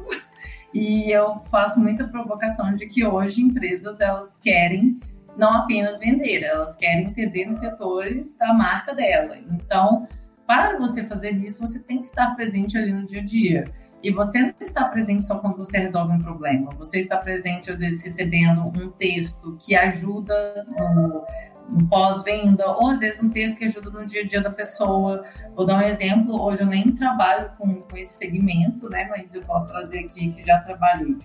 E 0.72 1.10
eu 1.10 1.42
faço 1.50 1.80
muita 1.80 2.08
provocação 2.08 2.76
de 2.76 2.86
que 2.86 3.04
hoje 3.04 3.42
empresas 3.42 4.00
elas 4.00 4.38
querem 4.38 5.00
não 5.36 5.52
apenas 5.54 6.02
vender, 6.02 6.44
elas 6.44 6.78
querem 6.78 7.12
ter 7.12 7.32
detentores 7.32 8.38
da 8.38 8.54
marca 8.54 8.94
dela. 8.94 9.40
Então, 9.40 10.08
para 10.46 10.78
você 10.78 11.04
fazer 11.04 11.32
isso, 11.32 11.66
você 11.66 11.82
tem 11.82 11.98
que 11.98 12.06
estar 12.06 12.36
presente 12.36 12.78
ali 12.78 12.92
no 12.92 13.08
dia 13.08 13.22
a 13.22 13.26
dia. 13.26 13.64
E 14.04 14.12
você 14.12 14.42
não 14.42 14.54
está 14.60 14.86
presente 14.86 15.26
só 15.26 15.38
quando 15.38 15.58
você 15.58 15.78
resolve 15.78 16.14
um 16.14 16.20
problema. 16.20 16.70
Você 16.78 17.00
está 17.00 17.18
presente, 17.18 17.70
às 17.70 17.80
vezes, 17.80 18.04
recebendo 18.04 18.62
um 18.62 18.90
texto 18.90 19.56
que 19.60 19.76
ajuda 19.76 20.66
no, 20.78 21.24
no 21.70 21.88
pós-venda, 21.88 22.66
ou 22.68 22.90
às 22.90 23.00
vezes 23.00 23.22
um 23.22 23.30
texto 23.30 23.60
que 23.60 23.66
ajuda 23.66 23.92
no 23.92 24.06
dia 24.06 24.22
a 24.22 24.28
dia 24.28 24.42
da 24.42 24.50
pessoa. 24.50 25.24
Vou 25.56 25.66
dar 25.66 25.78
um 25.78 25.82
exemplo. 25.82 26.42
Hoje 26.42 26.62
eu 26.62 26.68
nem 26.68 26.84
trabalho 26.96 27.52
com, 27.58 27.82
com 27.82 27.98
esse 27.98 28.14
segmento, 28.14 28.90
né? 28.90 29.08
Mas 29.10 29.36
eu 29.36 29.44
posso 29.44 29.68
trazer 29.68 30.00
aqui 30.00 30.30
que 30.30 30.44
já 30.44 30.60
trabalhei. 30.60 31.18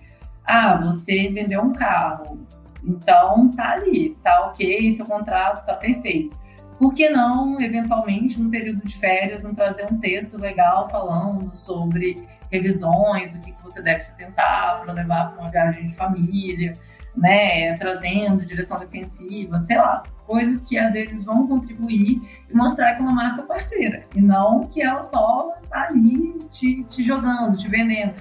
Ah, 0.45 0.77
você 0.77 1.29
vendeu 1.29 1.61
um 1.61 1.73
carro. 1.73 2.45
Então, 2.83 3.49
tá 3.51 3.71
ali, 3.71 4.15
tá 4.23 4.45
ok, 4.45 4.91
seu 4.91 5.05
contrato 5.05 5.65
tá 5.65 5.73
perfeito 5.73 6.37
por 6.79 6.93
que 6.93 7.09
não, 7.09 7.59
eventualmente, 7.59 8.39
no 8.39 8.49
período 8.49 8.85
de 8.85 8.97
férias, 8.97 9.43
não 9.43 9.53
trazer 9.53 9.85
um 9.91 9.97
texto 9.97 10.37
legal 10.37 10.87
falando 10.89 11.55
sobre 11.55 12.23
revisões, 12.51 13.35
o 13.35 13.39
que, 13.39 13.53
você 13.63 13.81
deve 13.81 14.01
se 14.01 14.15
tentar 14.15 14.81
para 14.81 14.93
levar 14.93 15.31
para 15.31 15.41
uma 15.41 15.51
viagem 15.51 15.87
de 15.87 15.95
família, 15.95 16.73
né? 17.15 17.75
Trazendo 17.77 18.45
direção 18.45 18.79
defensiva, 18.79 19.59
sei 19.59 19.77
lá, 19.77 20.03
coisas 20.25 20.63
que 20.63 20.77
às 20.77 20.93
vezes 20.93 21.23
vão 21.23 21.47
contribuir 21.47 22.21
e 22.49 22.53
mostrar 22.53 22.93
que 22.93 23.01
é 23.01 23.03
uma 23.03 23.13
marca 23.13 23.41
parceira, 23.41 24.05
e 24.15 24.21
não 24.21 24.67
que 24.67 24.81
ela 24.81 25.01
só 25.01 25.53
está 25.63 25.87
ali 25.89 26.37
te, 26.49 26.83
te 26.83 27.03
jogando, 27.03 27.57
te 27.57 27.67
vendendo. 27.67 28.13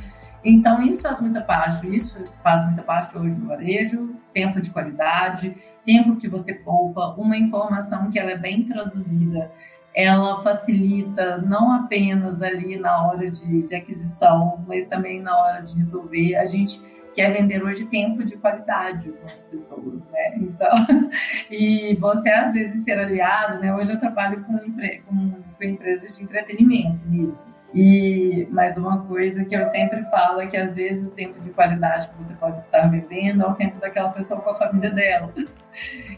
Então, 0.48 0.80
isso 0.80 1.02
faz 1.02 1.20
muita 1.20 1.40
parte, 1.40 1.92
isso 1.92 2.24
faz 2.40 2.64
muita 2.66 2.80
parte 2.82 3.18
hoje 3.18 3.34
do 3.34 3.48
varejo, 3.48 4.14
tempo 4.32 4.60
de 4.60 4.70
qualidade, 4.70 5.56
tempo 5.84 6.14
que 6.14 6.28
você 6.28 6.54
poupa, 6.54 7.16
uma 7.18 7.36
informação 7.36 8.08
que 8.08 8.16
ela 8.16 8.30
é 8.30 8.38
bem 8.38 8.62
traduzida, 8.62 9.50
ela 9.92 10.40
facilita 10.42 11.38
não 11.38 11.72
apenas 11.72 12.42
ali 12.42 12.78
na 12.78 13.08
hora 13.08 13.28
de, 13.28 13.62
de 13.62 13.74
aquisição, 13.74 14.64
mas 14.68 14.86
também 14.86 15.20
na 15.20 15.36
hora 15.36 15.62
de 15.62 15.76
resolver. 15.78 16.36
A 16.36 16.44
gente 16.44 16.80
quer 17.12 17.32
vender 17.32 17.64
hoje 17.64 17.86
tempo 17.86 18.22
de 18.22 18.36
qualidade 18.36 19.10
para 19.10 19.24
as 19.24 19.42
pessoas, 19.44 20.00
né? 20.12 20.36
Então, 20.36 20.70
e 21.50 21.96
você 21.96 22.30
às 22.30 22.52
vezes 22.52 22.84
ser 22.84 23.00
aliado, 23.00 23.58
né? 23.58 23.74
Hoje 23.74 23.90
eu 23.90 23.98
trabalho 23.98 24.44
com, 24.44 24.58
com, 24.58 25.42
com 25.58 25.64
empresas 25.64 26.16
de 26.16 26.22
entretenimento 26.22 27.04
nisso. 27.08 27.55
E 27.76 28.48
mais 28.50 28.78
uma 28.78 29.02
coisa 29.02 29.44
que 29.44 29.54
eu 29.54 29.66
sempre 29.66 30.02
falo 30.04 30.40
é 30.40 30.46
que 30.46 30.56
às 30.56 30.74
vezes 30.74 31.12
o 31.12 31.14
tempo 31.14 31.38
de 31.42 31.50
qualidade 31.50 32.08
que 32.08 32.16
você 32.16 32.32
pode 32.32 32.56
estar 32.56 32.86
vendendo 32.90 33.42
é 33.42 33.46
o 33.46 33.52
tempo 33.52 33.78
daquela 33.78 34.08
pessoa 34.08 34.40
com 34.40 34.48
a 34.48 34.54
família 34.54 34.90
dela. 34.90 35.30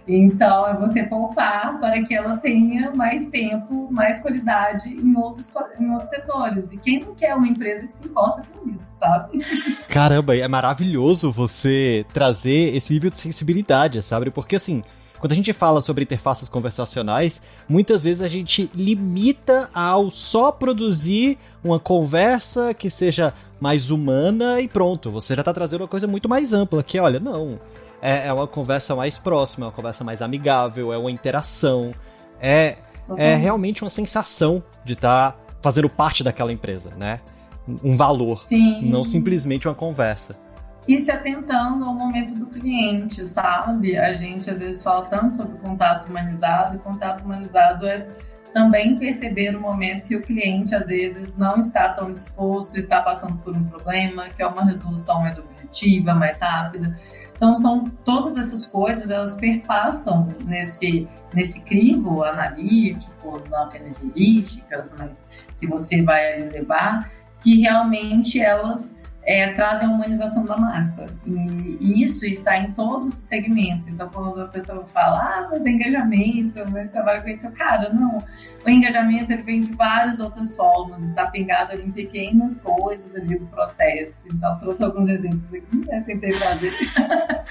Então, 0.07 0.69
é 0.69 0.75
você 0.75 1.03
poupar 1.03 1.81
para 1.81 2.01
que 2.05 2.15
ela 2.15 2.37
tenha 2.37 2.93
mais 2.93 3.25
tempo, 3.25 3.89
mais 3.91 4.21
qualidade 4.21 4.89
em 4.89 5.17
outros, 5.17 5.53
em 5.81 5.91
outros 5.91 6.11
setores. 6.11 6.71
E 6.71 6.77
quem 6.77 7.01
não 7.01 7.13
quer 7.13 7.35
uma 7.35 7.49
empresa 7.49 7.85
que 7.85 7.93
se 7.93 8.07
importa 8.07 8.43
com 8.55 8.71
isso, 8.71 8.99
sabe? 9.01 9.39
Caramba, 9.89 10.37
é 10.37 10.47
maravilhoso 10.47 11.33
você 11.33 12.07
trazer 12.13 12.77
esse 12.77 12.93
nível 12.93 13.11
de 13.11 13.19
sensibilidade, 13.19 14.01
sabe? 14.01 14.31
Porque 14.31 14.55
assim, 14.55 14.81
quando 15.19 15.33
a 15.33 15.35
gente 15.35 15.53
fala 15.53 15.81
sobre 15.81 16.05
interfaces 16.05 16.49
conversacionais, 16.49 17.43
muitas 17.69 18.03
vezes 18.03 18.23
a 18.23 18.29
gente 18.29 18.71
limita 18.75 19.69
ao 19.75 20.11
só 20.11 20.53
produzir 20.53 21.39
uma 21.63 21.81
conversa 21.81 22.73
que 22.73 22.89
seja 22.89 23.35
mais 23.61 23.91
humana 23.91 24.61
e 24.61 24.69
pronto. 24.69 25.11
Você 25.11 25.35
já 25.35 25.41
está 25.43 25.53
trazendo 25.53 25.83
uma 25.83 25.89
coisa 25.89 26.07
muito 26.07 26.29
mais 26.29 26.53
ampla, 26.53 26.83
que 26.83 26.99
olha, 26.99 27.19
não. 27.19 27.59
É, 28.01 28.29
é 28.29 28.33
uma 28.33 28.47
conversa 28.47 28.95
mais 28.95 29.19
próxima, 29.19 29.67
é 29.67 29.69
uma 29.69 29.73
conversa 29.73 30.05
mais 30.05 30.23
amigável, 30.23 30.93
é 30.93 30.99
uma 30.99 31.11
interação. 31.11 31.91
É, 32.41 32.77
é 33.17 33.35
realmente 33.35 33.83
uma 33.83 33.91
sensação 33.91 34.63
de 34.85 34.93
estar 34.93 35.33
tá 35.33 35.39
fazendo 35.61 35.89
parte 35.89 36.23
daquela 36.23 36.53
empresa, 36.53 36.93
né? 36.97 37.21
Um 37.83 37.97
valor, 37.97 38.39
Sim. 38.47 38.81
não 38.89 39.03
simplesmente 39.03 39.67
uma 39.69 39.75
conversa 39.75 40.39
e 40.89 40.99
se 41.03 41.13
atentando 41.13 41.85
ao 41.85 41.95
momento 41.95 42.35
do 42.35 42.47
cliente, 42.47 43.27
sabe? 43.27 43.99
A 43.99 44.15
gente 44.15 44.51
às 44.51 44.59
vezes 44.59 44.83
fala 44.83 45.05
tanto 45.05 45.37
sobre 45.37 45.59
contato 45.59 46.09
humanizado, 46.09 46.77
e 46.77 46.79
contato 46.79 47.23
humanizado 47.23 47.87
é 47.87 48.17
também 48.55 48.97
perceber 48.97 49.55
o 49.55 49.61
momento 49.61 50.09
que 50.09 50.17
o 50.17 50.23
cliente 50.23 50.75
às 50.75 50.87
vezes 50.87 51.37
não 51.37 51.59
está 51.59 51.91
tão 51.91 52.11
disposto, 52.11 52.79
está 52.79 53.03
passando 53.03 53.37
por 53.37 53.55
um 53.55 53.65
problema, 53.65 54.31
que 54.31 54.43
é 54.43 54.47
uma 54.47 54.65
resolução 54.65 55.21
mais 55.21 55.39
objetiva, 55.39 56.15
mais 56.15 56.41
rápida. 56.41 56.97
Então 57.37 57.55
são 57.55 57.85
todas 58.03 58.39
essas 58.39 58.67
coisas, 58.67 59.11
elas 59.11 59.35
perpassam 59.35 60.35
nesse 60.47 61.07
nesse 61.35 61.61
crivo 61.61 62.25
analítico, 62.25 63.43
não 63.51 63.65
apenas 63.65 63.99
jurídicas, 63.99 64.95
mas 64.99 65.27
que 65.59 65.67
você 65.67 66.03
vai 66.03 66.49
levar, 66.49 67.13
que 67.43 67.61
realmente 67.61 68.41
elas 68.41 68.99
é, 69.29 69.53
trazem 69.53 69.87
a 69.87 69.91
humanização 69.91 70.47
da 70.47 70.57
marca. 70.57 71.05
E, 71.27 72.03
isso 72.03 72.25
está 72.25 72.57
em 72.57 72.73
todos 72.73 73.09
os 73.09 73.25
segmentos. 73.25 73.87
Então, 73.89 74.09
quando 74.09 74.41
a 74.41 74.49
pessoa 74.49 74.87
fala, 74.87 75.19
ah, 75.19 75.49
mas 75.51 75.67
é 75.67 75.69
engajamento, 75.69 76.59
mas 76.73 76.91
trabalho 76.91 77.23
com 77.23 77.29
isso, 77.29 77.53
cara, 77.53 77.93
não. 77.93 78.25
O 78.65 78.71
engajamento 78.71 79.31
ele 79.31 79.43
vem 79.43 79.61
de 79.61 79.71
várias 79.73 80.19
outras 80.19 80.57
formas, 80.57 81.09
está 81.09 81.27
pegado 81.27 81.73
ali 81.73 81.85
em 81.85 81.91
pequenas 81.91 82.59
coisas 82.59 83.15
ali 83.15 83.39
do 83.39 83.45
processo. 83.49 84.29
Então, 84.33 84.57
trouxe 84.57 84.83
alguns 84.83 85.11
exemplos 85.11 85.53
aqui, 85.53 85.77
né? 85.87 86.03
Tentei 86.07 86.33
fazer 86.33 86.73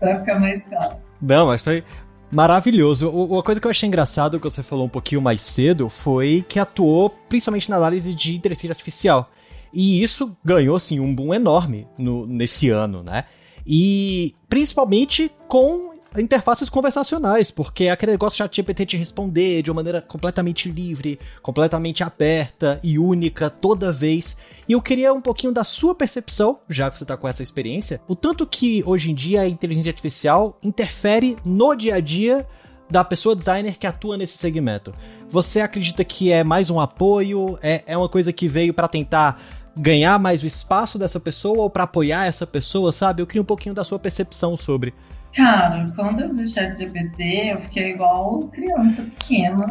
para 0.00 0.18
ficar 0.20 0.40
mais 0.40 0.64
claro. 0.64 0.96
Não, 1.20 1.48
mas 1.48 1.62
foi, 1.62 1.84
Maravilhoso. 2.32 3.10
Uma 3.10 3.42
coisa 3.42 3.60
que 3.60 3.66
eu 3.66 3.70
achei 3.70 3.86
engraçado 3.86 4.38
que 4.38 4.48
você 4.48 4.62
falou 4.62 4.86
um 4.86 4.88
pouquinho 4.88 5.20
mais 5.20 5.42
cedo 5.42 5.90
foi 5.90 6.44
que 6.48 6.60
atuou 6.60 7.10
principalmente 7.10 7.68
na 7.68 7.76
análise 7.76 8.14
de 8.14 8.36
inteligência 8.36 8.70
artificial. 8.70 9.28
E 9.72 10.02
isso 10.02 10.36
ganhou, 10.44 10.76
assim, 10.76 11.00
um 11.00 11.14
boom 11.14 11.32
enorme 11.32 11.86
no, 11.96 12.26
nesse 12.26 12.70
ano, 12.70 13.02
né? 13.02 13.24
E 13.66 14.34
principalmente 14.48 15.30
com 15.46 15.90
interfaces 16.18 16.68
conversacionais, 16.68 17.50
porque 17.50 17.88
aquele 17.88 18.12
negócio 18.12 18.38
chat 18.38 18.54
GPT 18.54 18.86
te 18.86 18.96
responder 18.96 19.62
de 19.62 19.70
uma 19.70 19.76
maneira 19.76 20.00
completamente 20.00 20.70
livre, 20.70 21.20
completamente 21.42 22.02
aberta 22.02 22.80
e 22.82 22.98
única 22.98 23.48
toda 23.48 23.92
vez. 23.92 24.36
E 24.68 24.72
eu 24.72 24.82
queria 24.82 25.12
um 25.12 25.20
pouquinho 25.20 25.52
da 25.52 25.62
sua 25.62 25.94
percepção, 25.94 26.58
já 26.68 26.90
que 26.90 26.98
você 26.98 27.04
está 27.04 27.16
com 27.16 27.28
essa 27.28 27.42
experiência, 27.42 28.00
o 28.08 28.16
tanto 28.16 28.46
que 28.46 28.82
hoje 28.84 29.10
em 29.10 29.14
dia 29.14 29.42
a 29.42 29.48
inteligência 29.48 29.90
artificial 29.90 30.58
interfere 30.62 31.36
no 31.44 31.74
dia 31.74 31.96
a 31.96 32.00
dia 32.00 32.46
da 32.90 33.04
pessoa 33.04 33.36
designer 33.36 33.78
que 33.78 33.86
atua 33.86 34.16
nesse 34.16 34.36
segmento. 34.36 34.92
Você 35.28 35.60
acredita 35.60 36.02
que 36.02 36.32
é 36.32 36.42
mais 36.42 36.70
um 36.70 36.80
apoio? 36.80 37.56
É, 37.62 37.84
é 37.86 37.96
uma 37.96 38.08
coisa 38.08 38.32
que 38.32 38.48
veio 38.48 38.74
para 38.74 38.88
tentar 38.88 39.40
ganhar 39.76 40.18
mais 40.18 40.42
o 40.42 40.46
espaço 40.46 40.98
dessa 40.98 41.20
pessoa 41.20 41.62
ou 41.62 41.70
para 41.70 41.84
apoiar 41.84 42.26
essa 42.26 42.46
pessoa, 42.46 42.92
sabe? 42.92 43.22
Eu 43.22 43.26
queria 43.26 43.42
um 43.42 43.46
pouquinho 43.46 43.74
da 43.74 43.84
sua 43.84 43.98
percepção 43.98 44.56
sobre. 44.56 44.94
Cara, 45.34 45.84
quando 45.94 46.22
eu 46.22 46.34
vi 46.34 46.42
o 46.42 46.48
chat 46.48 46.76
GPT, 46.76 47.52
eu 47.52 47.60
fiquei 47.60 47.90
igual 47.90 48.40
criança 48.48 49.02
pequena, 49.02 49.64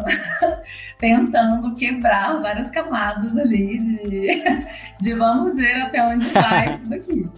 tentando 0.98 1.74
quebrar 1.74 2.40
várias 2.40 2.70
camadas 2.70 3.36
ali 3.36 3.76
de, 3.76 4.42
de 5.00 5.14
vamos 5.14 5.56
ver 5.56 5.82
até 5.82 6.02
onde 6.02 6.26
vai 6.28 6.74
isso 6.74 6.88
daqui. 6.88 7.30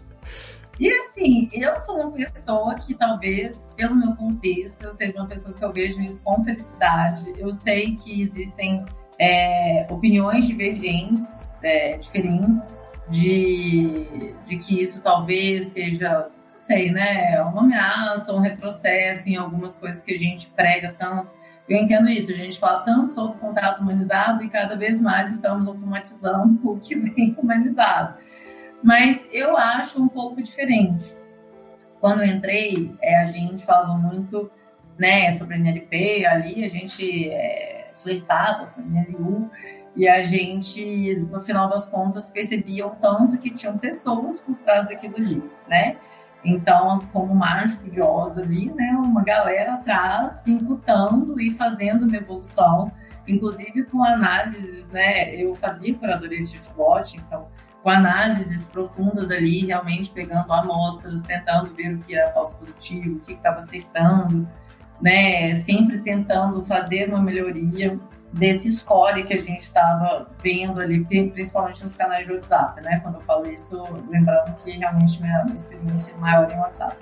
E 0.79 0.93
assim, 0.93 1.49
eu 1.53 1.79
sou 1.81 2.01
uma 2.01 2.13
pessoa 2.13 2.75
que 2.77 2.95
talvez, 2.95 3.73
pelo 3.77 3.95
meu 3.95 4.15
contexto, 4.15 4.83
eu 4.85 4.95
seja 4.95 5.15
uma 5.17 5.27
pessoa 5.27 5.55
que 5.55 5.65
eu 5.65 5.73
vejo 5.73 6.01
isso 6.01 6.23
com 6.25 6.43
felicidade. 6.43 7.25
Eu 7.37 7.53
sei 7.53 7.95
que 7.97 8.23
existem 8.23 8.85
é, 9.23 9.87
opiniões 9.89 10.49
divergentes, 10.49 11.57
é, 11.63 11.97
diferentes, 11.97 12.91
de, 13.09 14.35
de 14.45 14.57
que 14.57 14.83
isso 14.83 15.01
talvez 15.01 15.69
seja, 15.69 16.29
não 16.51 16.59
sei, 16.59 16.91
né, 16.91 17.41
uma 17.43 17.63
ameaça, 17.63 18.35
um 18.35 18.41
retrocesso 18.41 19.29
em 19.29 19.37
algumas 19.37 19.77
coisas 19.77 20.03
que 20.03 20.13
a 20.13 20.19
gente 20.19 20.49
prega 20.49 20.93
tanto. 20.99 21.33
Eu 21.69 21.79
entendo 21.79 22.09
isso, 22.09 22.33
a 22.33 22.35
gente 22.35 22.59
fala 22.59 22.81
tanto 22.81 23.13
sobre 23.13 23.39
contrato 23.39 23.81
humanizado 23.81 24.43
e 24.43 24.51
cada 24.51 24.75
vez 24.75 25.01
mais 25.01 25.31
estamos 25.31 25.69
automatizando 25.69 26.59
o 26.69 26.81
que 26.81 26.97
vem 26.97 27.33
humanizado. 27.39 28.19
Mas 28.83 29.29
eu 29.33 29.57
acho 29.57 30.03
um 30.03 30.09
pouco 30.09 30.43
diferente. 30.43 31.15
Quando 32.01 32.25
entrei, 32.25 32.93
é, 33.01 33.23
a 33.23 33.29
gente 33.29 33.65
falava 33.65 33.97
muito 33.97 34.51
né, 34.99 35.31
sobre 35.31 35.55
NLP 35.55 36.27
ali, 36.27 36.65
a 36.65 36.69
gente 36.69 37.29
é, 37.29 37.72
flertava 38.03 38.67
com 38.67 38.81
a 38.81 38.85
NLU, 38.85 39.51
e 39.95 40.09
a 40.09 40.23
gente, 40.23 41.17
no 41.31 41.41
final 41.43 41.69
das 41.69 41.87
contas, 41.87 42.29
percebia 42.29 42.87
o 42.87 42.91
tanto 42.91 43.39
que 43.39 43.51
tinham 43.51 43.77
pessoas 43.77 44.39
por 44.39 44.57
trás 44.59 44.89
daquilo 44.89 45.17
ali, 45.17 45.43
né? 45.69 45.97
Então, 46.45 46.99
como 47.13 47.35
mágico 47.35 47.89
de 47.89 48.01
Oz 48.01 48.37
ali, 48.37 48.73
né, 48.73 48.91
uma 48.97 49.23
galera 49.23 49.75
atrás 49.75 50.47
imputando 50.49 51.41
e 51.41 51.53
fazendo 51.53 52.05
uma 52.05 52.17
evolução, 52.17 52.91
inclusive 53.29 53.85
com 53.85 54.03
análises, 54.03 54.91
né, 54.91 55.37
eu 55.37 55.55
fazia 55.55 55.95
curadoria 55.95 56.43
de 56.43 56.49
chatbot, 56.49 57.17
então 57.17 57.47
com 57.81 57.91
análises 57.91 58.67
profundas 58.67 59.31
ali, 59.31 59.67
realmente 59.67 60.11
pegando 60.11 60.53
amostras, 60.53 61.23
tentando 61.23 61.75
ver 61.75 61.95
o 61.95 61.99
que 61.99 62.15
era 62.15 62.33
falso 62.33 62.59
positivo, 62.59 63.17
o 63.17 63.21
que 63.21 63.33
estava 63.33 63.59
acertando, 63.59 64.49
né, 65.03 65.53
sempre 65.55 65.99
tentando 65.99 66.65
fazer 66.65 67.09
uma 67.09 67.21
melhoria 67.21 67.99
desse 68.33 68.71
score 68.73 69.25
que 69.25 69.35
a 69.35 69.43
gente 69.43 69.61
estava 69.61 70.31
vendo 70.43 70.81
ali, 70.81 71.05
principalmente 71.05 71.85
nos 71.85 71.95
canais 71.95 72.27
de 72.27 72.33
WhatsApp, 72.33 72.81
né? 72.81 73.01
Quando 73.01 73.17
eu 73.17 73.21
falo 73.21 73.51
isso, 73.51 73.83
lembrando 74.09 74.55
que 74.55 74.71
realmente 74.71 75.21
minha 75.21 75.45
experiência 75.55 76.17
maior 76.17 76.51
em 76.51 76.57
WhatsApp. 76.57 76.97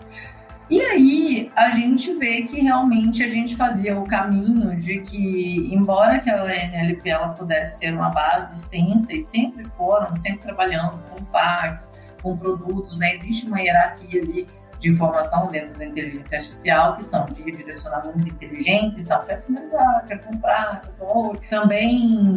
E 0.69 0.81
aí 0.81 1.53
a 1.55 1.71
gente 1.71 2.15
vê 2.15 2.43
que 2.43 2.61
realmente 2.61 3.23
a 3.23 3.29
gente 3.29 3.57
fazia 3.57 3.99
o 3.99 4.05
caminho 4.05 4.77
de 4.77 5.01
que, 5.01 5.69
embora 5.73 6.15
aquela 6.15 6.53
NLP 6.53 7.11
ela 7.11 7.29
pudesse 7.31 7.79
ser 7.79 7.93
uma 7.93 8.09
base 8.09 8.57
extensa 8.57 9.13
e 9.13 9.23
sempre 9.23 9.65
foram, 9.77 10.15
sempre 10.17 10.41
trabalhando 10.41 10.99
com 11.11 11.25
fax, 11.27 11.93
com 12.23 12.37
produtos, 12.37 12.99
né? 12.99 13.15
Existe 13.15 13.47
uma 13.47 13.61
hierarquia 13.61 14.21
ali 14.21 14.47
de 14.81 14.91
informação 14.91 15.47
dentro 15.49 15.79
da 15.79 15.85
inteligência 15.85 16.39
artificial, 16.39 16.97
que 16.97 17.05
são 17.05 17.27
de 17.27 17.45
direcionamentos 17.45 18.27
inteligentes, 18.27 18.99
então 18.99 19.23
quer 19.27 19.43
finalizar, 19.43 20.05
quer 20.07 20.19
comprar, 20.25 20.81
quer 20.81 21.07
comprar. 21.07 21.49
Também 21.51 22.35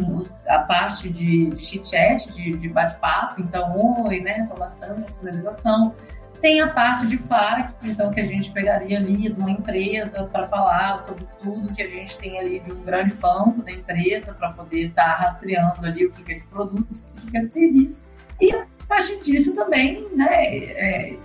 a 0.48 0.60
parte 0.60 1.10
de, 1.10 1.50
de 1.50 1.62
chit-chat, 1.62 2.34
de, 2.34 2.58
de 2.58 2.68
bate-papo, 2.68 3.42
então, 3.42 4.06
oi, 4.06 4.20
né, 4.20 4.44
saudação, 4.44 5.04
finalização. 5.20 5.96
Tem 6.42 6.60
a 6.60 6.68
parte 6.68 7.08
de 7.08 7.18
FAQ, 7.18 7.74
então, 7.86 8.12
que 8.12 8.20
a 8.20 8.26
gente 8.26 8.52
pegaria 8.52 8.98
ali 8.98 9.30
de 9.30 9.40
uma 9.40 9.50
empresa 9.50 10.26
para 10.26 10.46
falar 10.46 11.00
sobre 11.00 11.26
tudo 11.42 11.72
que 11.72 11.82
a 11.82 11.88
gente 11.88 12.18
tem 12.18 12.38
ali 12.38 12.60
de 12.60 12.74
um 12.74 12.84
grande 12.84 13.14
banco 13.14 13.64
da 13.64 13.72
empresa, 13.72 14.34
para 14.34 14.52
poder 14.52 14.88
estar 14.88 15.06
tá 15.06 15.24
rastreando 15.24 15.86
ali 15.86 16.06
o 16.06 16.12
que 16.12 16.30
é 16.30 16.36
de 16.36 16.44
produto, 16.48 17.08
o 17.26 17.32
que 17.32 17.38
é 17.38 17.46
de 17.46 17.54
serviço. 17.54 18.12
E 18.42 18.54
a 18.94 18.96
partir 18.96 19.20
disso 19.22 19.56
também, 19.56 20.08
né, 20.16 20.56
é, 20.56 21.18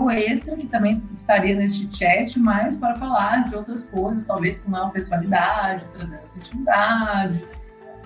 o 0.00 0.10
extra 0.10 0.56
que 0.56 0.66
também 0.66 0.90
estaria 1.12 1.54
neste 1.54 1.96
chat, 1.96 2.38
mas 2.40 2.76
para 2.76 2.96
falar 2.96 3.48
de 3.48 3.54
outras 3.54 3.86
coisas, 3.86 4.26
talvez 4.26 4.58
com 4.58 4.70
maior 4.70 4.90
pessoalidade, 4.90 5.84
trazendo 5.92 6.22
essa 6.22 6.38
intimidade 6.40 7.44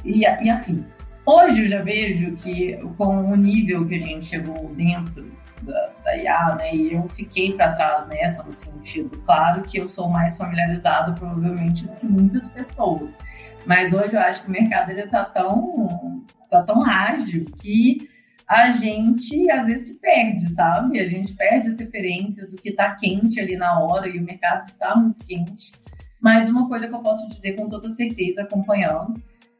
e, 0.04 0.20
e 0.20 0.50
afins. 0.50 0.98
Hoje 1.24 1.62
eu 1.62 1.68
já 1.68 1.80
vejo 1.80 2.32
que 2.32 2.76
com 2.98 3.32
o 3.32 3.34
nível 3.34 3.86
que 3.86 3.94
a 3.94 4.00
gente 4.00 4.26
chegou 4.26 4.70
dentro 4.74 5.32
da, 5.62 5.90
da 6.04 6.16
IA, 6.16 6.56
né, 6.56 6.74
e 6.74 6.92
eu 6.92 7.08
fiquei 7.08 7.54
para 7.54 7.72
trás 7.72 8.06
nessa 8.08 8.42
no 8.42 8.52
sentido, 8.52 9.18
claro 9.24 9.62
que 9.62 9.78
eu 9.78 9.88
sou 9.88 10.10
mais 10.10 10.36
familiarizado 10.36 11.14
provavelmente 11.14 11.86
do 11.86 11.94
que 11.94 12.04
muitas 12.04 12.46
pessoas, 12.48 13.18
mas 13.64 13.94
hoje 13.94 14.14
eu 14.16 14.20
acho 14.20 14.42
que 14.42 14.48
o 14.48 14.52
mercado 14.52 14.90
ele 14.90 15.00
está 15.00 15.24
tão, 15.24 16.22
tá 16.50 16.62
tão 16.62 16.84
ágil 16.84 17.46
que 17.56 18.11
a 18.52 18.68
gente 18.68 19.50
às 19.50 19.64
vezes 19.64 19.88
se 19.88 19.98
perde, 19.98 20.52
sabe? 20.52 21.00
A 21.00 21.06
gente 21.06 21.32
perde 21.32 21.68
as 21.68 21.78
referências 21.78 22.46
do 22.46 22.56
que 22.58 22.68
está 22.68 22.94
quente 22.94 23.40
ali 23.40 23.56
na 23.56 23.80
hora 23.80 24.06
e 24.06 24.18
o 24.18 24.22
mercado 24.22 24.60
está 24.60 24.94
muito 24.94 25.24
quente. 25.24 25.72
Mas 26.20 26.50
uma 26.50 26.68
coisa 26.68 26.86
que 26.86 26.94
eu 26.94 26.98
posso 26.98 27.26
dizer 27.30 27.54
com 27.54 27.66
toda 27.66 27.88
certeza, 27.88 28.42
acompanhando, 28.42 29.14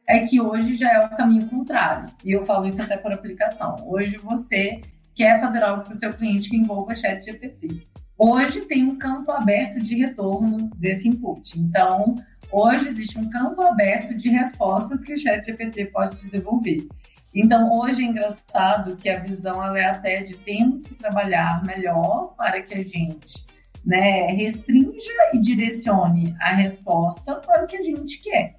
é 0.07 0.19
que 0.19 0.39
hoje 0.39 0.75
já 0.75 0.91
é 0.91 0.99
o 0.99 1.09
caminho 1.09 1.47
contrário. 1.47 2.05
E 2.23 2.33
eu 2.33 2.45
falo 2.45 2.67
isso 2.67 2.83
até 2.83 2.95
por 2.95 3.11
aplicação. 3.11 3.77
Hoje 3.83 4.17
você 4.17 4.79
quer 5.15 5.41
fazer 5.41 5.63
algo 5.63 5.83
para 5.83 5.93
o 5.93 5.97
seu 5.97 6.13
cliente 6.13 6.51
que 6.51 6.57
envolva 6.57 6.93
chat 6.93 7.25
GPT. 7.25 7.87
Hoje 8.15 8.61
tem 8.61 8.83
um 8.83 8.99
campo 8.99 9.31
aberto 9.31 9.81
de 9.81 9.95
retorno 9.95 10.69
desse 10.77 11.09
input. 11.09 11.59
Então, 11.59 12.13
hoje 12.51 12.89
existe 12.89 13.17
um 13.17 13.27
campo 13.27 13.63
aberto 13.63 14.13
de 14.13 14.29
respostas 14.29 15.03
que 15.03 15.13
o 15.13 15.17
chat 15.17 15.43
GPT 15.43 15.85
pode 15.85 16.15
te 16.15 16.29
devolver. 16.29 16.85
Então, 17.33 17.71
hoje 17.71 18.03
é 18.03 18.05
engraçado 18.05 18.95
que 18.95 19.09
a 19.09 19.19
visão 19.19 19.63
ela 19.63 19.79
é 19.79 19.85
até 19.85 20.21
de 20.21 20.35
temos 20.35 20.85
que 20.85 20.93
trabalhar 20.93 21.63
melhor 21.65 22.35
para 22.37 22.61
que 22.61 22.73
a 22.75 22.83
gente 22.83 23.45
né, 23.83 24.27
restrinja 24.27 25.11
e 25.33 25.39
direcione 25.39 26.35
a 26.39 26.53
resposta 26.53 27.35
para 27.35 27.63
o 27.63 27.67
que 27.67 27.77
a 27.77 27.81
gente 27.81 28.21
quer. 28.21 28.55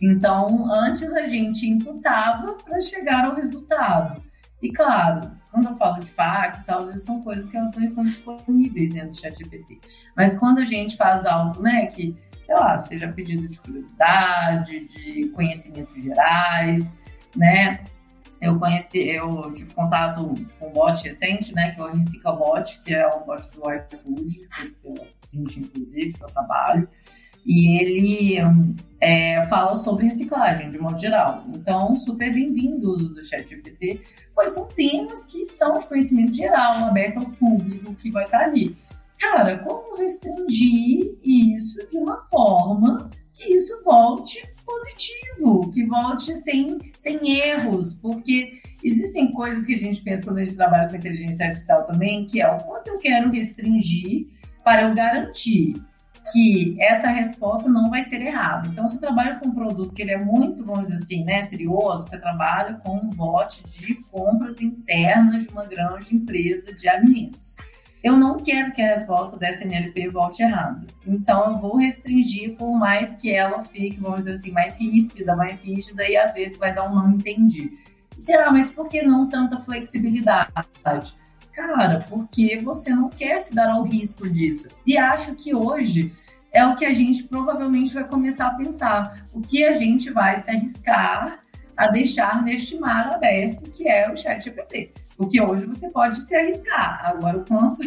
Então, 0.00 0.70
antes 0.72 1.12
a 1.14 1.26
gente 1.26 1.66
imputava 1.66 2.54
para 2.54 2.80
chegar 2.80 3.24
ao 3.24 3.34
resultado. 3.34 4.22
E 4.62 4.70
claro, 4.70 5.30
quando 5.50 5.68
eu 5.68 5.76
falo 5.76 5.98
de 6.00 6.10
FAQ 6.10 6.60
e 6.60 6.64
tal, 6.64 6.82
isso 6.84 6.98
são 6.98 7.22
coisas 7.22 7.50
que 7.50 7.56
elas 7.56 7.74
não 7.74 7.82
estão 7.82 8.04
disponíveis 8.04 8.92
dentro 8.92 9.10
do 9.10 9.16
ChatGPT. 9.16 9.80
Mas 10.16 10.38
quando 10.38 10.58
a 10.58 10.64
gente 10.64 10.96
faz 10.96 11.26
algo, 11.26 11.60
né, 11.62 11.86
que, 11.86 12.14
sei 12.42 12.54
lá, 12.54 12.76
seja 12.76 13.08
pedido 13.08 13.48
de 13.48 13.58
curiosidade, 13.60 14.86
de 14.88 15.28
conhecimentos 15.30 16.02
gerais, 16.02 17.00
né, 17.34 17.80
eu 18.40 18.58
conheci, 18.58 19.08
eu 19.08 19.52
tive 19.52 19.72
contato 19.74 20.34
com 20.58 20.68
um 20.68 20.72
bot 20.72 21.02
recente, 21.02 21.54
né, 21.54 21.72
que 21.72 21.80
é 21.80 21.84
o 21.84 21.92
Recica 21.92 22.32
Bot, 22.32 22.80
que 22.82 22.94
é 22.94 23.06
um 23.08 23.24
bot 23.24 23.42
do 23.52 23.62
iFood, 23.72 24.48
pela 24.82 25.06
Cintia, 25.24 25.62
inclusive, 25.62 26.12
que 26.12 26.22
eu 26.22 26.28
trabalho, 26.28 26.88
e 27.44 27.80
ele 27.80 28.36
é, 29.00 29.46
fala 29.46 29.76
sobre 29.76 30.06
reciclagem, 30.06 30.70
de 30.70 30.78
modo 30.78 30.98
geral. 30.98 31.44
Então, 31.48 31.94
super 31.96 32.32
bem-vindo 32.32 32.88
o 32.88 32.92
uso 32.92 33.14
do 33.14 33.24
ChatGPT, 33.24 34.02
pois 34.34 34.52
são 34.52 34.68
temas 34.68 35.26
que 35.26 35.46
são 35.46 35.78
de 35.78 35.86
conhecimento 35.86 36.34
geral, 36.34 36.84
aberto 36.84 37.20
ao 37.20 37.30
público, 37.30 37.94
que 37.94 38.10
vai 38.10 38.24
estar 38.24 38.40
ali. 38.40 38.76
Cara, 39.18 39.58
como 39.58 39.96
restringir 39.96 41.18
isso 41.24 41.88
de 41.88 41.96
uma 41.96 42.20
forma 42.28 43.10
que 43.32 43.52
isso 43.52 43.82
volte 43.82 44.46
positivo, 44.68 45.70
que 45.70 45.84
volte 45.86 46.36
sem, 46.36 46.78
sem 46.98 47.40
erros, 47.40 47.94
porque 47.94 48.60
existem 48.84 49.32
coisas 49.32 49.64
que 49.64 49.74
a 49.74 49.78
gente 49.78 50.02
pensa 50.02 50.24
quando 50.24 50.38
a 50.38 50.44
gente 50.44 50.56
trabalha 50.56 50.88
com 50.88 50.96
inteligência 50.96 51.46
artificial 51.46 51.84
também, 51.84 52.26
que 52.26 52.42
é 52.42 52.48
o 52.48 52.58
quanto 52.58 52.88
eu 52.88 52.98
quero 52.98 53.30
restringir 53.30 54.26
para 54.62 54.82
eu 54.82 54.94
garantir 54.94 55.82
que 56.30 56.76
essa 56.78 57.08
resposta 57.08 57.70
não 57.70 57.88
vai 57.88 58.02
ser 58.02 58.20
errada. 58.20 58.68
Então, 58.68 58.86
você 58.86 59.00
trabalha 59.00 59.36
com 59.36 59.48
um 59.48 59.54
produto 59.54 59.96
que 59.96 60.02
ele 60.02 60.12
é 60.12 60.22
muito, 60.22 60.62
vamos 60.62 60.88
dizer 60.90 60.96
assim, 60.96 61.24
né, 61.24 61.40
serioso, 61.40 62.04
você 62.04 62.20
trabalha 62.20 62.74
com 62.74 62.96
um 62.96 63.08
bot 63.08 63.64
de 63.64 63.94
compras 64.10 64.60
internas 64.60 65.44
de 65.44 65.48
uma 65.48 65.64
grande 65.64 66.14
empresa 66.14 66.70
de 66.74 66.86
alimentos 66.86 67.56
eu 68.02 68.16
não 68.16 68.38
quero 68.38 68.72
que 68.72 68.80
a 68.80 68.90
resposta 68.90 69.36
dessa 69.36 69.64
NLP 69.64 70.08
volte 70.08 70.42
errada. 70.42 70.86
Então, 71.06 71.52
eu 71.52 71.58
vou 71.58 71.76
restringir, 71.76 72.54
por 72.56 72.72
mais 72.78 73.16
que 73.16 73.30
ela 73.32 73.60
fique, 73.60 73.98
vamos 73.98 74.20
dizer 74.20 74.32
assim, 74.32 74.50
mais 74.52 74.78
ríspida, 74.78 75.34
mais 75.34 75.64
rígida, 75.64 76.08
e 76.08 76.16
às 76.16 76.32
vezes 76.34 76.56
vai 76.56 76.72
dar 76.74 76.88
um 76.88 76.94
não 76.94 77.10
entendi. 77.10 77.72
Será, 78.16 78.50
mas 78.50 78.70
por 78.70 78.88
que 78.88 79.02
não 79.02 79.28
tanta 79.28 79.60
flexibilidade? 79.60 80.52
Cara, 81.52 81.98
porque 82.08 82.58
você 82.58 82.90
não 82.90 83.08
quer 83.08 83.38
se 83.38 83.54
dar 83.54 83.70
ao 83.70 83.82
risco 83.82 84.28
disso. 84.28 84.68
E 84.86 84.96
acho 84.96 85.34
que 85.34 85.54
hoje 85.54 86.12
é 86.52 86.64
o 86.64 86.76
que 86.76 86.84
a 86.84 86.92
gente 86.92 87.24
provavelmente 87.24 87.92
vai 87.92 88.04
começar 88.04 88.48
a 88.48 88.54
pensar. 88.54 89.26
O 89.32 89.40
que 89.40 89.64
a 89.64 89.72
gente 89.72 90.10
vai 90.10 90.36
se 90.36 90.50
arriscar 90.50 91.40
a 91.76 91.88
deixar 91.88 92.42
neste 92.42 92.76
mar 92.78 93.12
aberto, 93.12 93.70
que 93.70 93.88
é 93.88 94.10
o 94.10 94.16
chat 94.16 94.42
GPT. 94.42 94.92
O 95.18 95.26
que 95.26 95.40
hoje 95.40 95.66
você 95.66 95.90
pode 95.90 96.20
se 96.20 96.34
arriscar. 96.36 97.00
Agora, 97.04 97.38
o 97.38 97.44
quanto 97.44 97.82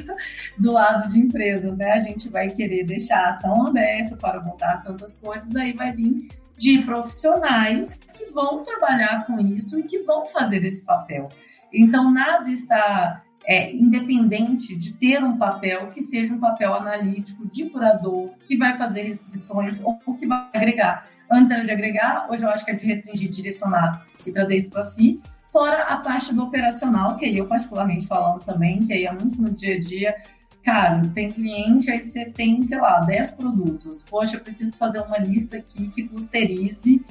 do 0.58 0.72
lado 0.72 1.10
de 1.10 1.18
empresas, 1.18 1.78
né, 1.78 1.94
a 1.94 2.00
gente 2.00 2.28
vai 2.30 2.50
querer 2.50 2.84
deixar 2.84 3.40
tão 3.40 3.66
aberto 3.68 4.18
para 4.18 4.42
montar 4.42 4.84
tantas 4.84 5.18
coisas, 5.18 5.56
aí 5.56 5.72
vai 5.72 5.94
vir 5.94 6.28
de 6.58 6.80
profissionais 6.84 7.98
que 8.16 8.26
vão 8.26 8.64
trabalhar 8.64 9.26
com 9.26 9.40
isso 9.40 9.80
e 9.80 9.84
que 9.84 10.00
vão 10.00 10.26
fazer 10.28 10.64
esse 10.66 10.84
papel. 10.84 11.30
Então, 11.74 12.12
nada 12.12 12.50
está 12.50 13.24
é, 13.46 13.74
independente 13.74 14.76
de 14.76 14.94
ter 14.94 15.24
um 15.24 15.38
papel 15.38 15.90
que 15.90 16.02
seja 16.02 16.34
um 16.34 16.40
papel 16.40 16.74
analítico, 16.74 17.50
de 17.50 17.70
curador, 17.70 18.32
que 18.46 18.58
vai 18.58 18.78
fazer 18.78 19.04
restrições 19.04 19.82
ou 19.84 19.98
que 20.16 20.28
vai 20.28 20.48
agregar. 20.54 21.08
Antes 21.32 21.52
era 21.52 21.64
de 21.64 21.72
agregar, 21.72 22.28
hoje 22.30 22.44
eu 22.44 22.50
acho 22.50 22.66
que 22.66 22.72
é 22.72 22.74
de 22.74 22.86
restringir, 22.86 23.30
direcionar 23.30 24.06
e 24.26 24.32
trazer 24.32 24.58
isso 24.58 24.70
para 24.70 24.84
si. 24.84 25.22
Fora 25.52 25.84
a 25.84 25.98
parte 25.98 26.34
do 26.34 26.44
operacional, 26.44 27.18
que 27.18 27.26
aí 27.26 27.38
eu 27.38 27.46
particularmente 27.46 28.08
falando 28.08 28.42
também, 28.44 28.84
que 28.84 28.94
aí 28.94 29.06
é 29.06 29.12
muito 29.12 29.42
no 29.42 29.52
dia 29.52 29.76
a 29.76 29.80
dia. 29.80 30.16
Cara, 30.64 31.02
tem 31.14 31.30
cliente, 31.32 31.92
aí 31.92 32.02
você 32.02 32.26
tem, 32.26 32.64
sei 32.64 32.80
lá, 32.80 33.02
10 33.02 33.32
produtos. 33.32 34.02
Poxa, 34.04 34.38
eu 34.38 34.40
preciso 34.40 34.78
fazer 34.78 35.02
uma 35.02 35.18
lista 35.18 35.58
aqui 35.58 35.90
que 35.90 36.08
clusterize 36.08 37.04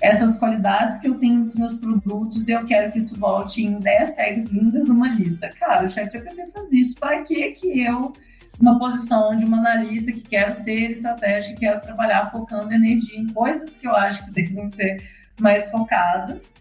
essas 0.00 0.38
qualidades 0.38 0.98
que 0.98 1.08
eu 1.08 1.14
tenho 1.14 1.40
dos 1.40 1.56
meus 1.56 1.76
produtos 1.76 2.48
e 2.48 2.52
eu 2.52 2.64
quero 2.64 2.92
que 2.92 2.98
isso 2.98 3.18
volte 3.18 3.64
em 3.64 3.78
10 3.78 4.14
tags 4.14 4.46
lindas 4.48 4.86
numa 4.86 5.08
lista. 5.08 5.48
Cara, 5.58 5.86
o 5.86 5.90
ChatGPT 5.90 6.46
faz 6.52 6.72
isso. 6.72 6.94
Para 6.98 7.22
que 7.22 7.50
que 7.52 7.80
eu, 7.80 8.12
numa 8.60 8.78
posição 8.78 9.34
de 9.34 9.44
uma 9.44 9.58
analista 9.58 10.12
que 10.12 10.20
quero 10.20 10.52
ser 10.52 10.90
estratégica, 10.90 11.58
quero 11.58 11.80
trabalhar 11.80 12.30
focando 12.30 12.72
energia 12.72 13.18
em 13.18 13.28
coisas 13.28 13.76
que 13.76 13.88
eu 13.88 13.94
acho 13.94 14.26
que 14.26 14.30
devem 14.42 14.68
ser 14.68 15.02
mais 15.40 15.70
focadas, 15.70 16.52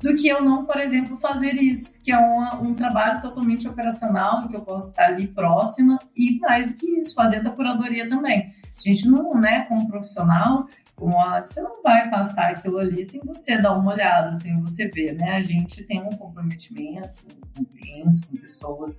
do 0.00 0.14
que 0.14 0.28
eu 0.28 0.42
não, 0.42 0.64
por 0.64 0.78
exemplo, 0.78 1.18
fazer 1.18 1.54
isso, 1.54 2.00
que 2.00 2.10
é 2.10 2.18
uma, 2.18 2.60
um 2.60 2.74
trabalho 2.74 3.20
totalmente 3.20 3.68
operacional, 3.68 4.42
em 4.42 4.48
que 4.48 4.56
eu 4.56 4.62
posso 4.62 4.88
estar 4.88 5.06
ali 5.06 5.28
próxima, 5.28 5.98
e 6.16 6.38
mais 6.38 6.68
do 6.68 6.74
que 6.74 6.98
isso, 6.98 7.14
fazendo 7.14 7.48
a 7.48 7.52
curadoria 7.52 8.08
também. 8.08 8.54
A 8.76 8.80
gente 8.80 9.06
não, 9.06 9.34
né, 9.34 9.66
como 9.66 9.86
profissional, 9.88 10.66
como 10.96 11.16
você 11.42 11.60
não 11.60 11.82
vai 11.82 12.08
passar 12.10 12.52
aquilo 12.52 12.78
ali 12.78 13.04
sem 13.04 13.20
você 13.24 13.58
dar 13.58 13.76
uma 13.76 13.92
olhada, 13.92 14.32
sem 14.32 14.60
você 14.60 14.88
ver, 14.88 15.16
né? 15.16 15.36
A 15.36 15.42
gente 15.42 15.82
tem 15.84 16.02
um 16.02 16.10
comprometimento 16.10 17.18
com, 17.22 17.64
com 17.64 17.64
clientes, 17.64 18.24
com 18.24 18.36
pessoas, 18.36 18.98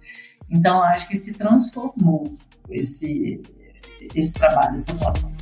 então 0.50 0.84
acho 0.84 1.08
que 1.08 1.16
se 1.16 1.34
transformou 1.34 2.36
esse, 2.70 3.42
esse 4.16 4.34
trabalho, 4.34 4.76
essa 4.76 4.92
atuação. 4.92 5.41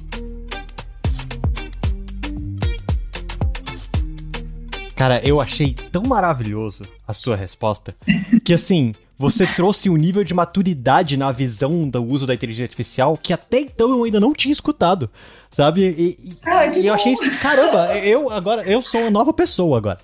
Cara, 5.00 5.22
eu 5.24 5.40
achei 5.40 5.74
tão 5.74 6.04
maravilhoso 6.04 6.84
a 7.08 7.14
sua 7.14 7.34
resposta 7.34 7.96
que 8.44 8.54
assim, 8.54 8.94
você 9.18 9.48
trouxe 9.48 9.90
um 9.90 9.96
nível 9.96 10.26
de 10.26 10.34
maturidade 10.34 11.16
na 11.16 11.32
visão 11.32 11.88
do 11.88 12.04
uso 12.04 12.28
da 12.28 12.34
inteligência 12.34 12.66
artificial 12.66 13.16
que 13.16 13.32
até 13.32 13.62
então 13.62 13.92
eu 13.92 14.04
ainda 14.04 14.20
não 14.20 14.34
tinha 14.34 14.52
escutado, 14.52 15.10
sabe? 15.52 15.84
E, 15.98 16.36
e 16.82 16.86
eu 16.86 16.94
achei 16.94 17.14
isso, 17.14 17.32
caramba, 17.40 17.98
eu 18.00 18.30
agora 18.30 18.70
eu 18.70 18.82
sou 18.82 19.00
uma 19.00 19.10
nova 19.10 19.32
pessoa 19.32 19.78
agora. 19.78 20.00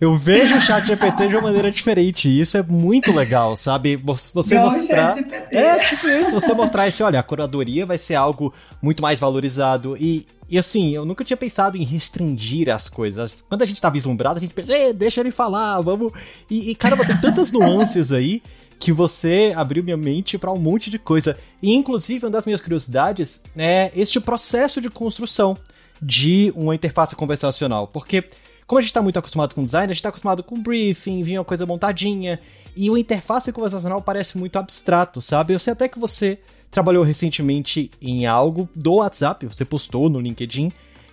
Eu 0.00 0.16
vejo 0.16 0.56
o 0.56 0.60
chat 0.60 0.86
GPT 0.86 1.28
de 1.28 1.36
uma 1.36 1.42
maneira 1.42 1.70
diferente. 1.70 2.26
E 2.26 2.40
isso 2.40 2.56
é 2.56 2.62
muito 2.62 3.12
legal, 3.12 3.54
sabe? 3.54 3.96
Você 3.96 4.54
Não, 4.54 4.62
mostrar. 4.70 5.12
É, 5.50 5.78
tipo 5.80 6.08
isso, 6.08 6.30
você 6.30 6.54
mostrar 6.54 6.88
esse, 6.88 7.02
olha, 7.02 7.20
a 7.20 7.22
curadoria 7.22 7.84
vai 7.84 7.98
ser 7.98 8.14
algo 8.14 8.54
muito 8.80 9.02
mais 9.02 9.20
valorizado. 9.20 9.98
E, 10.00 10.26
e 10.48 10.58
assim, 10.58 10.94
eu 10.94 11.04
nunca 11.04 11.22
tinha 11.22 11.36
pensado 11.36 11.76
em 11.76 11.84
restringir 11.84 12.70
as 12.70 12.88
coisas. 12.88 13.44
Quando 13.46 13.60
a 13.60 13.66
gente 13.66 13.78
tá 13.78 13.90
vislumbrado, 13.90 14.38
a 14.38 14.40
gente 14.40 14.54
pensa, 14.54 14.72
deixa 14.94 15.20
ele 15.20 15.30
falar, 15.30 15.78
vamos. 15.82 16.12
E, 16.48 16.70
e 16.70 16.74
caramba, 16.74 17.04
tem 17.04 17.18
tantas 17.18 17.52
nuances 17.52 18.10
aí 18.10 18.42
que 18.78 18.92
você 18.92 19.52
abriu 19.54 19.84
minha 19.84 19.98
mente 19.98 20.38
para 20.38 20.50
um 20.50 20.58
monte 20.58 20.88
de 20.90 20.98
coisa. 20.98 21.36
E 21.62 21.74
inclusive, 21.74 22.24
uma 22.24 22.32
das 22.32 22.46
minhas 22.46 22.62
curiosidades 22.62 23.42
é 23.54 23.92
este 23.94 24.18
processo 24.18 24.80
de 24.80 24.88
construção 24.88 25.58
de 26.00 26.50
uma 26.56 26.74
interface 26.74 27.14
conversacional. 27.14 27.86
Porque 27.86 28.24
como 28.70 28.78
a 28.78 28.82
gente 28.82 28.90
está 28.90 29.02
muito 29.02 29.18
acostumado 29.18 29.52
com 29.52 29.64
design, 29.64 29.86
a 29.86 29.88
gente 29.88 29.96
está 29.96 30.10
acostumado 30.10 30.44
com 30.44 30.62
briefing, 30.62 31.24
vinha 31.24 31.40
uma 31.40 31.44
coisa 31.44 31.66
montadinha, 31.66 32.38
e 32.76 32.88
o 32.88 32.96
interface 32.96 33.50
conversacional 33.50 34.00
parece 34.00 34.38
muito 34.38 34.60
abstrato, 34.60 35.20
sabe? 35.20 35.52
Eu 35.52 35.58
sei 35.58 35.72
até 35.72 35.88
que 35.88 35.98
você 35.98 36.38
trabalhou 36.70 37.02
recentemente 37.02 37.90
em 38.00 38.26
algo 38.26 38.68
do 38.72 38.94
WhatsApp, 38.94 39.44
você 39.44 39.64
postou 39.64 40.08
no 40.08 40.20
LinkedIn, 40.20 40.70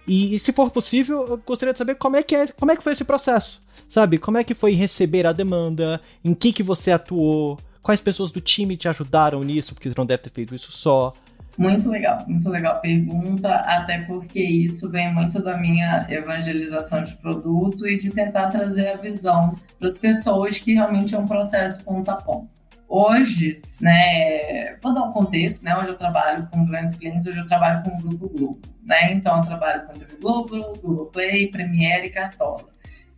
e, 0.07 0.35
e, 0.35 0.37
se 0.39 0.53
for 0.53 0.69
possível, 0.69 1.25
eu 1.27 1.37
gostaria 1.43 1.73
de 1.73 1.79
saber 1.79 1.95
como 1.95 2.15
é 2.15 2.21
que 2.21 2.35
é, 2.35 2.45
como 2.45 2.71
é 2.71 2.75
que 2.75 2.83
foi 2.83 2.91
esse 2.91 3.03
processo, 3.03 3.59
sabe? 3.89 4.19
Como 4.19 4.37
é 4.37 4.43
que 4.43 4.53
foi 4.53 4.73
receber 4.73 5.25
a 5.25 5.33
demanda, 5.33 5.99
em 6.23 6.35
que 6.35 6.53
que 6.53 6.61
você 6.61 6.91
atuou, 6.91 7.57
quais 7.81 7.99
pessoas 7.99 8.31
do 8.31 8.39
time 8.39 8.77
te 8.77 8.87
ajudaram 8.87 9.43
nisso, 9.43 9.73
porque 9.73 9.89
você 9.89 9.95
não 9.97 10.05
deve 10.05 10.21
ter 10.21 10.29
feito 10.29 10.53
isso 10.53 10.71
só. 10.71 11.11
Muito 11.57 11.89
legal, 11.89 12.23
muito 12.27 12.47
legal 12.49 12.79
pergunta, 12.79 13.55
até 13.55 13.99
porque 14.03 14.43
isso 14.43 14.91
vem 14.91 15.11
muito 15.11 15.41
da 15.41 15.57
minha 15.57 16.05
evangelização 16.07 17.01
de 17.01 17.15
produto 17.15 17.87
e 17.87 17.97
de 17.97 18.11
tentar 18.11 18.47
trazer 18.47 18.89
a 18.89 18.97
visão 18.97 19.57
para 19.79 19.87
as 19.87 19.97
pessoas 19.97 20.59
que 20.59 20.75
realmente 20.75 21.15
é 21.15 21.17
um 21.17 21.27
processo 21.27 21.83
ponta 21.83 22.11
a 22.11 22.15
ponta. 22.15 22.47
Hoje, 22.87 23.59
né, 23.81 24.75
vou 24.81 24.93
dar 24.93 25.03
um 25.03 25.11
contexto, 25.11 25.63
né, 25.63 25.75
hoje 25.75 25.89
eu 25.89 25.97
trabalho 25.97 26.47
com 26.51 26.63
grandes 26.63 26.93
clientes, 26.93 27.25
hoje 27.25 27.39
eu 27.39 27.47
trabalho 27.47 27.83
com 27.83 27.89
o 27.89 28.01
Grupo 28.01 28.29
Globo, 28.29 28.61
né, 28.83 29.11
então 29.11 29.37
eu 29.37 29.43
trabalho 29.43 29.85
com 29.87 29.93
o 29.93 29.99
TV 29.99 30.15
Globo, 30.21 30.79
Google 30.79 31.07
Play, 31.07 31.47
Premiere 31.49 32.07
e 32.07 32.11
Cartola. 32.11 32.69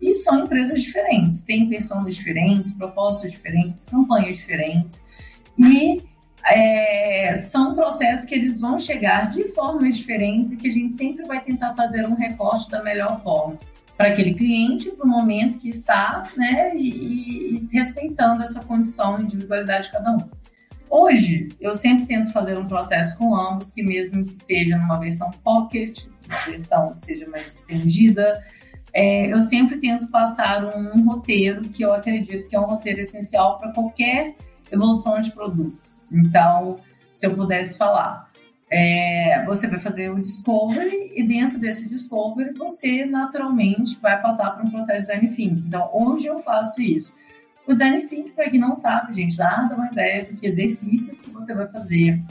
E 0.01 0.15
são 0.15 0.45
empresas 0.45 0.81
diferentes, 0.81 1.41
têm 1.41 1.67
pessoas 1.67 2.15
diferentes, 2.15 2.71
propósitos 2.71 3.31
diferentes, 3.31 3.85
campanhas 3.85 4.37
diferentes, 4.37 5.05
e 5.57 6.01
é, 6.45 7.35
são 7.35 7.75
processos 7.75 8.25
que 8.25 8.35
eles 8.35 8.59
vão 8.59 8.79
chegar 8.79 9.29
de 9.29 9.47
formas 9.49 9.97
diferentes 9.97 10.51
e 10.51 10.57
que 10.57 10.67
a 10.67 10.71
gente 10.71 10.95
sempre 10.95 11.25
vai 11.25 11.41
tentar 11.41 11.75
fazer 11.75 12.07
um 12.07 12.13
recorte 12.13 12.69
da 12.69 12.83
melhor 12.83 13.21
forma 13.21 13.57
para 13.97 14.07
aquele 14.07 14.33
cliente, 14.33 14.91
para 14.91 15.05
o 15.05 15.09
momento 15.09 15.59
que 15.59 15.67
está, 15.67 16.23
né, 16.37 16.73
e, 16.73 17.57
e, 17.57 17.67
respeitando 17.69 18.41
essa 18.41 18.63
condição 18.63 19.19
e 19.19 19.23
individualidade 19.25 19.87
de 19.87 19.91
cada 19.91 20.11
um. 20.13 20.29
Hoje, 20.89 21.49
eu 21.59 21.75
sempre 21.75 22.05
tento 22.05 22.31
fazer 22.31 22.57
um 22.57 22.65
processo 22.65 23.17
com 23.17 23.35
ambos, 23.35 23.71
que 23.71 23.83
mesmo 23.83 24.23
que 24.23 24.31
seja 24.31 24.77
numa 24.77 24.97
versão 24.97 25.29
pocket, 25.43 26.05
versão 26.47 26.93
que 26.93 27.01
seja 27.01 27.27
mais 27.27 27.53
estendida, 27.53 28.41
é, 28.93 29.31
eu 29.31 29.41
sempre 29.41 29.77
tento 29.77 30.07
passar 30.07 30.63
um, 30.63 30.97
um 30.97 31.05
roteiro 31.05 31.61
que 31.67 31.83
eu 31.83 31.93
acredito 31.93 32.47
que 32.47 32.55
é 32.55 32.59
um 32.59 32.65
roteiro 32.65 33.01
essencial 33.01 33.57
para 33.57 33.73
qualquer 33.73 34.33
evolução 34.71 35.19
de 35.19 35.31
produto. 35.31 35.88
Então, 36.11 36.79
se 37.13 37.25
eu 37.25 37.35
pudesse 37.35 37.77
falar, 37.77 38.29
é, 38.71 39.43
você 39.45 39.67
vai 39.67 39.79
fazer 39.79 40.11
o 40.11 40.21
discovery 40.21 41.11
e 41.15 41.23
dentro 41.23 41.59
desse 41.59 41.89
discovery 41.89 42.53
você 42.53 43.05
naturalmente 43.05 43.97
vai 43.99 44.21
passar 44.21 44.51
por 44.51 44.65
um 44.65 44.69
processo 44.69 45.07
de 45.07 45.17
design 45.17 45.35
thinking. 45.35 45.67
Então, 45.67 45.89
onde 45.93 46.27
eu 46.27 46.39
faço 46.39 46.81
isso? 46.81 47.13
O 47.67 47.71
design 47.71 47.99
thinking, 48.01 48.31
para 48.31 48.49
quem 48.49 48.59
não 48.59 48.75
sabe, 48.75 49.13
gente, 49.13 49.37
nada 49.37 49.75
mais 49.75 49.97
é 49.97 50.23
do 50.23 50.35
que 50.35 50.47
exercícios 50.47 51.21
que 51.21 51.29
você 51.29 51.53
vai 51.53 51.67
fazer 51.67 52.21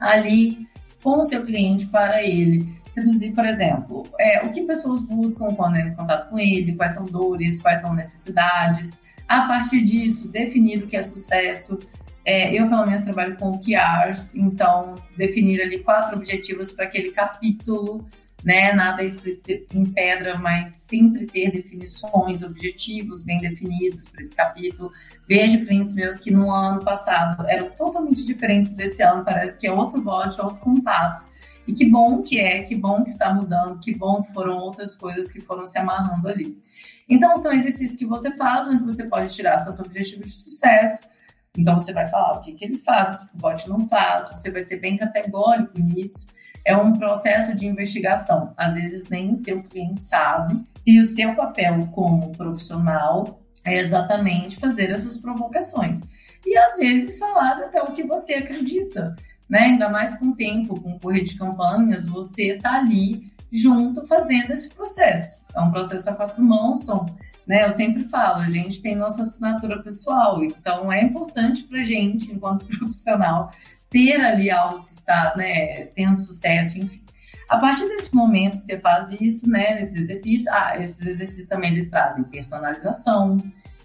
ali 0.00 0.66
com 1.02 1.18
o 1.18 1.24
seu 1.24 1.44
cliente 1.44 1.86
para 1.86 2.22
ele 2.22 2.66
reduzir, 2.96 3.32
por 3.32 3.44
exemplo, 3.44 4.06
é, 4.18 4.42
o 4.44 4.50
que 4.50 4.62
pessoas 4.62 5.02
buscam 5.02 5.54
quando 5.54 5.76
entram 5.76 5.92
em 5.92 5.96
contato 5.96 6.30
com 6.30 6.38
ele, 6.38 6.74
quais 6.74 6.92
são 6.92 7.04
dores, 7.04 7.60
quais 7.60 7.80
são 7.80 7.92
necessidades. 7.92 8.92
A 9.26 9.46
partir 9.46 9.82
disso, 9.82 10.28
definir 10.28 10.84
o 10.84 10.86
que 10.86 10.96
é 10.96 11.02
sucesso, 11.02 11.78
é, 12.24 12.52
eu, 12.54 12.68
pelo 12.68 12.86
menos, 12.86 13.02
trabalho 13.02 13.36
com 13.36 13.50
OKRs, 13.50 14.32
então 14.34 14.94
definir 15.16 15.60
ali 15.60 15.78
quatro 15.80 16.16
objetivos 16.16 16.72
para 16.72 16.86
aquele 16.86 17.10
capítulo, 17.10 18.06
né? 18.42 18.72
Nada 18.72 19.02
escrito 19.02 19.50
em 19.74 19.86
pedra, 19.86 20.38
mas 20.38 20.70
sempre 20.70 21.26
ter 21.26 21.50
definições, 21.50 22.42
objetivos 22.42 23.22
bem 23.22 23.40
definidos 23.40 24.08
para 24.08 24.22
esse 24.22 24.36
capítulo. 24.36 24.92
Vejo 25.26 25.64
clientes 25.64 25.94
meus 25.94 26.20
que 26.20 26.30
no 26.30 26.50
ano 26.50 26.84
passado 26.84 27.46
eram 27.46 27.70
totalmente 27.70 28.24
diferentes 28.26 28.74
desse 28.74 29.02
ano, 29.02 29.24
parece 29.24 29.58
que 29.58 29.66
é 29.66 29.72
outro 29.72 30.00
bot, 30.00 30.38
outro 30.40 30.60
contato. 30.60 31.26
E 31.66 31.72
que 31.72 31.88
bom 31.88 32.22
que 32.22 32.38
é, 32.38 32.62
que 32.62 32.74
bom 32.74 33.02
que 33.02 33.10
está 33.10 33.32
mudando, 33.32 33.80
que 33.80 33.94
bom 33.94 34.22
que 34.22 34.32
foram 34.34 34.58
outras 34.58 34.94
coisas 34.94 35.30
que 35.30 35.40
foram 35.40 35.66
se 35.66 35.78
amarrando 35.78 36.28
ali. 36.28 36.58
Então, 37.08 37.36
são 37.36 37.52
exercícios 37.52 37.98
que 37.98 38.06
você 38.06 38.34
faz, 38.36 38.66
onde 38.68 38.82
você 38.82 39.08
pode 39.08 39.34
tirar 39.34 39.64
tanto 39.64 39.82
objetivo 39.82 40.24
de 40.24 40.30
sucesso, 40.30 41.04
então 41.56 41.78
você 41.78 41.92
vai 41.92 42.08
falar 42.08 42.32
o 42.32 42.40
que, 42.40 42.52
que 42.52 42.64
ele 42.64 42.78
faz, 42.78 43.14
o 43.14 43.18
que, 43.18 43.28
que 43.28 43.36
o 43.36 43.38
bot 43.38 43.68
não 43.68 43.88
faz, 43.88 44.28
você 44.30 44.50
vai 44.50 44.62
ser 44.62 44.80
bem 44.80 44.96
categórico 44.96 45.80
nisso. 45.80 46.26
É 46.64 46.76
um 46.76 46.92
processo 46.92 47.54
de 47.54 47.66
investigação. 47.66 48.52
Às 48.56 48.74
vezes 48.74 49.08
nem 49.08 49.30
o 49.30 49.36
seu 49.36 49.62
cliente 49.62 50.04
sabe. 50.04 50.64
E 50.86 50.98
o 50.98 51.06
seu 51.06 51.34
papel 51.34 51.86
como 51.92 52.32
profissional 52.32 53.40
é 53.64 53.78
exatamente 53.78 54.58
fazer 54.58 54.90
essas 54.90 55.16
provocações. 55.16 56.00
E 56.44 56.56
às 56.56 56.76
vezes 56.76 57.18
falar 57.18 57.58
até 57.58 57.82
o 57.82 57.92
que 57.92 58.02
você 58.02 58.34
acredita. 58.34 59.14
Né? 59.48 59.60
Ainda 59.60 59.88
mais 59.88 60.16
com 60.16 60.28
o 60.28 60.34
tempo, 60.34 60.80
com 60.80 60.92
o 60.92 61.00
correr 61.00 61.22
de 61.22 61.36
campanhas, 61.36 62.06
você 62.06 62.54
está 62.54 62.78
ali 62.78 63.32
junto 63.52 64.06
fazendo 64.06 64.52
esse 64.52 64.74
processo. 64.74 65.38
É 65.54 65.60
um 65.60 65.70
processo 65.70 66.10
a 66.10 66.14
quatro 66.14 66.42
mãos, 66.42 66.84
são 66.84 67.06
né? 67.46 67.64
Eu 67.64 67.70
sempre 67.70 68.04
falo, 68.04 68.42
a 68.42 68.50
gente 68.50 68.80
tem 68.80 68.94
nossa 68.94 69.22
assinatura 69.22 69.82
pessoal, 69.82 70.42
então 70.42 70.92
é 70.92 71.02
importante 71.02 71.64
para 71.64 71.80
a 71.80 71.84
gente, 71.84 72.32
enquanto 72.32 72.66
profissional, 72.78 73.50
ter 73.90 74.20
ali 74.20 74.50
algo 74.50 74.84
que 74.84 74.90
está 74.90 75.34
né, 75.36 75.86
tendo 75.94 76.20
sucesso, 76.20 76.78
enfim. 76.78 77.04
A 77.48 77.58
partir 77.58 77.86
desse 77.88 78.14
momento, 78.14 78.56
você 78.56 78.78
faz 78.78 79.12
isso, 79.20 79.48
né? 79.48 79.74
Nesses 79.74 79.96
exercícios, 79.96 80.48
ah, 80.48 80.76
esses 80.80 81.06
exercícios 81.06 81.46
também 81.46 81.72
eles 81.72 81.90
trazem 81.90 82.24
personalização, 82.24 83.38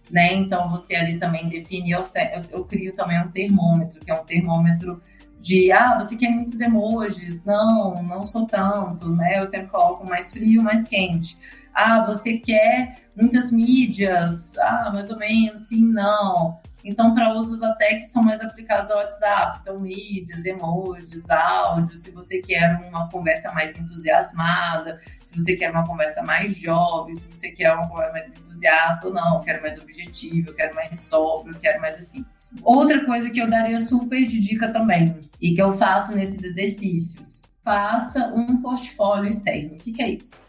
né? 0.09 0.33
Então 0.33 0.69
você 0.69 0.95
ali 0.95 1.19
também 1.19 1.49
define, 1.49 1.91
eu, 1.91 2.01
eu, 2.01 2.41
eu 2.51 2.65
crio 2.65 2.95
também 2.95 3.21
um 3.21 3.29
termômetro, 3.29 3.99
que 3.99 4.09
é 4.09 4.13
um 4.13 4.23
termômetro 4.23 5.01
de 5.39 5.71
ah, 5.71 5.97
você 5.97 6.15
quer 6.15 6.29
muitos 6.29 6.59
emojis? 6.59 7.43
Não, 7.45 8.01
não 8.03 8.23
sou 8.23 8.45
tanto, 8.45 9.09
né? 9.09 9.39
Eu 9.39 9.45
sempre 9.45 9.67
coloco 9.67 10.07
mais 10.07 10.31
frio, 10.31 10.63
mais 10.63 10.87
quente. 10.87 11.37
Ah, 11.73 12.05
você 12.05 12.37
quer 12.37 13.09
muitas 13.15 13.51
mídias? 13.51 14.57
Ah, 14.57 14.91
mais 14.93 15.09
ou 15.09 15.17
menos, 15.17 15.67
sim, 15.67 15.85
não. 15.85 16.59
Então, 16.83 17.13
para 17.13 17.33
usos 17.33 17.61
até 17.61 17.95
que 17.95 18.03
são 18.03 18.23
mais 18.23 18.39
aplicados 18.41 18.89
ao 18.89 18.99
WhatsApp, 18.99 19.59
então 19.61 19.79
mídias, 19.79 20.45
emojis, 20.45 21.29
áudios, 21.29 22.03
se 22.03 22.11
você 22.11 22.39
quer 22.39 22.79
uma 22.87 23.09
conversa 23.09 23.51
mais 23.51 23.77
entusiasmada, 23.77 24.99
se 25.25 25.35
você 25.35 25.55
quer 25.55 25.71
uma 25.71 25.85
conversa 25.85 26.23
mais 26.23 26.55
jovem, 26.55 27.13
se 27.13 27.27
você 27.27 27.51
quer 27.51 27.73
uma 27.73 27.87
conversa 27.87 28.13
mais 28.13 28.33
entusiasta 28.33 29.07
ou 29.07 29.13
não, 29.13 29.35
eu 29.35 29.41
quero 29.41 29.61
mais 29.61 29.77
objetivo, 29.77 30.49
eu 30.49 30.55
quero 30.55 30.73
mais 30.73 30.99
sóbrio, 31.01 31.53
eu 31.53 31.59
quero 31.59 31.81
mais 31.81 31.97
assim. 31.97 32.25
Outra 32.63 33.05
coisa 33.05 33.29
que 33.29 33.41
eu 33.41 33.49
daria 33.49 33.79
super 33.79 34.25
de 34.25 34.39
dica 34.39 34.71
também, 34.71 35.15
e 35.39 35.53
que 35.53 35.61
eu 35.61 35.73
faço 35.73 36.15
nesses 36.15 36.43
exercícios, 36.43 37.43
faça 37.63 38.27
um 38.33 38.61
portfólio 38.61 39.29
externo. 39.29 39.75
O 39.75 39.77
que, 39.77 39.91
que 39.91 40.01
é 40.01 40.09
isso? 40.11 40.41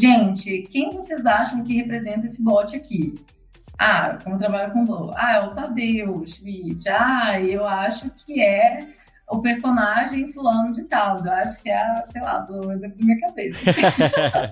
Gente, 0.00 0.62
quem 0.70 0.92
vocês 0.92 1.26
acham 1.26 1.62
que 1.62 1.76
representa 1.76 2.24
esse 2.24 2.42
bot 2.42 2.74
aqui? 2.74 3.22
Ah, 3.78 4.16
como 4.24 4.38
trabalha 4.38 4.70
com 4.70 5.12
Ah, 5.14 5.34
é 5.34 5.40
o 5.40 5.52
Tadeu 5.52 6.26
Schmidt. 6.26 6.88
Ah, 6.88 7.38
eu 7.38 7.68
acho 7.68 8.08
que 8.10 8.42
é 8.42 8.88
o 9.28 9.42
personagem 9.42 10.32
fulano 10.32 10.72
de 10.72 10.84
tal. 10.84 11.22
Eu 11.22 11.32
acho 11.32 11.62
que 11.62 11.68
é, 11.68 11.76
a, 11.76 12.06
sei 12.10 12.22
lá, 12.22 12.38
do 12.38 12.72
exemplo 12.72 12.96
da 12.96 13.04
minha 13.04 13.20
cabeça. 13.20 13.60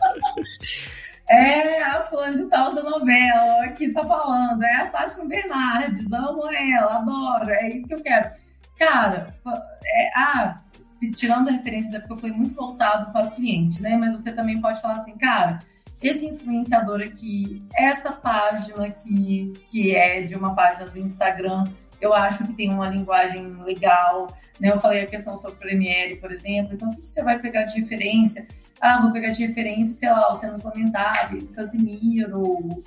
é 1.30 1.82
a 1.82 2.02
fulano 2.02 2.36
de 2.36 2.44
tal 2.44 2.74
da 2.74 2.82
novela 2.82 3.68
que 3.68 3.88
tá 3.88 4.04
falando. 4.04 4.62
É 4.62 4.82
a 4.82 4.90
Fátima 4.90 5.24
Bernardes. 5.24 6.12
Amo 6.12 6.46
ela, 6.52 6.96
adoro. 6.96 7.48
É 7.48 7.68
isso 7.68 7.86
que 7.86 7.94
eu 7.94 8.02
quero. 8.02 8.30
Cara, 8.78 9.34
é, 9.82 10.10
ah, 10.14 10.60
tirando 11.14 11.48
a 11.48 11.52
referência 11.52 11.92
da 11.92 12.00
porque 12.00 12.20
foi 12.20 12.30
muito 12.30 12.54
voltado 12.54 13.12
para 13.12 13.28
o 13.28 13.30
cliente, 13.30 13.80
né? 13.82 13.96
Mas 13.96 14.12
você 14.12 14.32
também 14.32 14.60
pode 14.60 14.80
falar 14.80 14.94
assim, 14.94 15.16
cara 15.16 15.60
esse 16.02 16.26
influenciador 16.26 17.00
aqui, 17.00 17.62
essa 17.74 18.12
página 18.12 18.86
aqui, 18.86 19.52
que 19.66 19.94
é 19.94 20.22
de 20.22 20.34
uma 20.36 20.54
página 20.54 20.86
do 20.86 20.98
Instagram, 20.98 21.64
eu 22.00 22.14
acho 22.14 22.46
que 22.46 22.52
tem 22.52 22.72
uma 22.72 22.88
linguagem 22.88 23.60
legal. 23.62 24.28
Né? 24.60 24.70
Eu 24.70 24.78
falei 24.78 25.02
a 25.02 25.06
questão 25.06 25.36
sobre 25.36 25.58
Premiere, 25.58 26.16
por 26.16 26.30
exemplo. 26.30 26.74
Então, 26.74 26.90
o 26.90 26.96
que 26.96 27.08
você 27.08 27.22
vai 27.22 27.38
pegar 27.38 27.64
de 27.64 27.80
referência? 27.80 28.46
Ah, 28.80 29.00
vou 29.02 29.12
pegar 29.12 29.30
de 29.30 29.44
referência, 29.44 29.94
sei 29.94 30.10
lá, 30.10 30.30
os 30.30 30.38
Cenas 30.38 30.62
Lamentáveis, 30.62 31.50
Casimiro, 31.50 32.84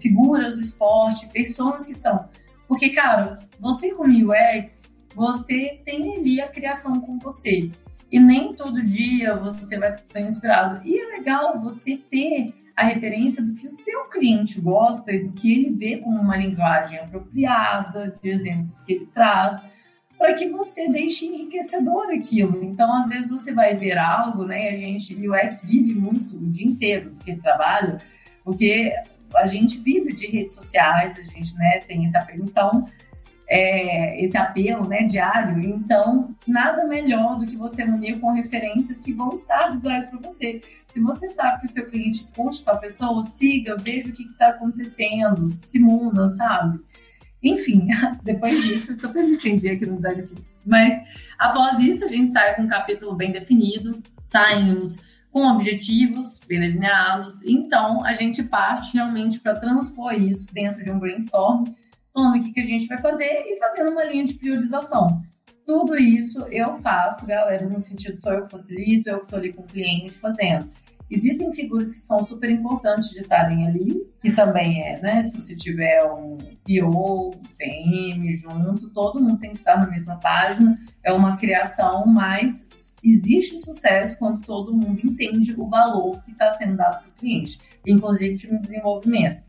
figuras 0.00 0.54
do 0.54 0.60
esporte, 0.60 1.28
pessoas 1.28 1.86
que 1.86 1.94
são. 1.94 2.30
Porque, 2.66 2.88
cara, 2.88 3.38
você 3.60 3.94
como 3.94 4.10
UX, 4.10 4.91
você 5.14 5.80
tem 5.84 6.16
ali 6.16 6.40
a 6.40 6.48
criação 6.48 7.00
com 7.00 7.18
você. 7.18 7.70
E 8.10 8.20
nem 8.20 8.52
todo 8.52 8.82
dia 8.82 9.36
você 9.36 9.78
vai 9.78 9.94
estar 9.94 10.20
inspirado. 10.20 10.86
E 10.86 10.98
é 10.98 11.06
legal 11.16 11.60
você 11.60 11.96
ter 11.96 12.54
a 12.76 12.84
referência 12.84 13.42
do 13.42 13.54
que 13.54 13.66
o 13.66 13.72
seu 13.72 14.04
cliente 14.04 14.60
gosta 14.60 15.12
e 15.12 15.24
do 15.24 15.32
que 15.32 15.52
ele 15.52 15.70
vê 15.70 15.98
como 15.98 16.20
uma 16.20 16.36
linguagem 16.36 16.98
apropriada, 16.98 18.18
de 18.22 18.30
exemplos 18.30 18.82
que 18.82 18.94
ele 18.94 19.06
traz, 19.06 19.64
para 20.18 20.34
que 20.34 20.48
você 20.48 20.88
deixe 20.88 21.26
enriquecedor 21.26 22.10
aquilo. 22.10 22.62
Então, 22.62 22.94
às 22.94 23.08
vezes 23.08 23.30
você 23.30 23.52
vai 23.52 23.76
ver 23.76 23.98
algo, 23.98 24.44
né? 24.44 24.68
A 24.68 24.74
gente, 24.74 25.14
o 25.14 25.34
UX 25.34 25.62
vive 25.62 25.94
muito 25.94 26.36
o 26.36 26.50
dia 26.50 26.66
inteiro 26.66 27.10
do 27.10 27.20
que 27.20 27.34
trabalho, 27.36 27.98
porque 28.44 28.92
a 29.34 29.46
gente 29.46 29.78
vive 29.78 30.12
de 30.12 30.26
redes 30.26 30.54
sociais, 30.54 31.18
a 31.18 31.22
gente 31.22 31.56
né, 31.56 31.80
tem 31.80 32.04
esse 32.04 32.16
apelo. 32.16 32.44
Então, 32.44 32.86
é, 33.48 34.22
esse 34.22 34.36
apelo 34.36 34.88
né, 34.88 35.04
diário. 35.04 35.58
Então, 35.64 36.34
nada 36.46 36.86
melhor 36.86 37.36
do 37.36 37.46
que 37.46 37.56
você 37.56 37.84
unir 37.84 38.18
com 38.18 38.32
referências 38.32 39.00
que 39.00 39.12
vão 39.12 39.32
estar 39.32 39.70
visuais 39.70 40.06
para 40.06 40.18
você. 40.18 40.60
Se 40.86 41.00
você 41.00 41.28
sabe 41.28 41.60
que 41.60 41.66
o 41.66 41.70
seu 41.70 41.86
cliente 41.86 42.26
curte 42.34 42.64
tal 42.64 42.78
pessoa, 42.78 43.22
siga, 43.22 43.76
veja 43.76 44.08
o 44.08 44.12
que 44.12 44.22
está 44.24 44.48
acontecendo, 44.48 45.50
se 45.50 45.78
muna, 45.78 46.28
sabe? 46.28 46.80
Enfim, 47.42 47.88
depois 48.22 48.62
disso, 48.62 48.92
eu 48.92 48.98
super 48.98 49.22
me 49.22 49.34
entendi 49.34 49.68
aqui 49.68 49.84
no 49.84 49.96
design 49.96 50.26
Mas 50.64 51.02
após 51.38 51.78
isso, 51.78 52.04
a 52.04 52.08
gente 52.08 52.32
sai 52.32 52.54
com 52.54 52.62
um 52.62 52.68
capítulo 52.68 53.14
bem 53.14 53.32
definido, 53.32 54.00
saímos 54.22 54.98
com 55.30 55.46
objetivos 55.48 56.40
bem 56.46 56.60
delineados. 56.60 57.42
Então, 57.44 58.04
a 58.04 58.14
gente 58.14 58.42
parte 58.44 58.94
realmente 58.94 59.40
para 59.40 59.58
transpor 59.58 60.12
isso 60.12 60.52
dentro 60.52 60.82
de 60.84 60.90
um 60.90 60.98
brainstorm 60.98 61.64
falando 62.12 62.36
o 62.36 62.44
que, 62.44 62.52
que 62.52 62.60
a 62.60 62.66
gente 62.66 62.86
vai 62.86 62.98
fazer 62.98 63.44
e 63.46 63.58
fazendo 63.58 63.90
uma 63.90 64.04
linha 64.04 64.24
de 64.24 64.34
priorização. 64.34 65.22
Tudo 65.64 65.96
isso 65.96 66.44
eu 66.50 66.74
faço, 66.74 67.24
galera, 67.26 67.68
no 67.68 67.78
sentido 67.78 68.16
sou 68.16 68.32
eu 68.32 68.44
que 68.44 68.50
facilito, 68.50 69.08
eu 69.08 69.18
que 69.18 69.24
estou 69.24 69.38
ali 69.38 69.52
com 69.52 69.62
o 69.62 69.66
cliente 69.66 70.12
fazendo. 70.12 70.68
Existem 71.12 71.52
figuras 71.52 71.92
que 71.92 71.98
são 71.98 72.24
super 72.24 72.48
importantes 72.48 73.10
de 73.10 73.18
estarem 73.18 73.66
ali, 73.66 74.02
que 74.18 74.32
também 74.32 74.82
é, 74.82 74.98
né? 74.98 75.20
Se 75.20 75.36
você 75.36 75.54
tiver 75.54 76.02
um 76.04 76.38
PO, 76.64 77.38
PM 77.58 78.34
junto, 78.34 78.88
todo 78.94 79.20
mundo 79.20 79.38
tem 79.38 79.50
que 79.50 79.58
estar 79.58 79.78
na 79.78 79.86
mesma 79.86 80.18
página. 80.18 80.78
É 81.04 81.12
uma 81.12 81.36
criação, 81.36 82.06
mas 82.06 82.94
existe 83.04 83.58
sucesso 83.58 84.16
quando 84.18 84.40
todo 84.40 84.74
mundo 84.74 85.00
entende 85.04 85.54
o 85.58 85.68
valor 85.68 86.22
que 86.22 86.32
está 86.32 86.50
sendo 86.50 86.78
dado 86.78 87.02
para 87.02 87.10
o 87.10 87.12
cliente, 87.12 87.60
inclusive 87.86 88.50
no 88.50 88.58
desenvolvimento. 88.58 89.42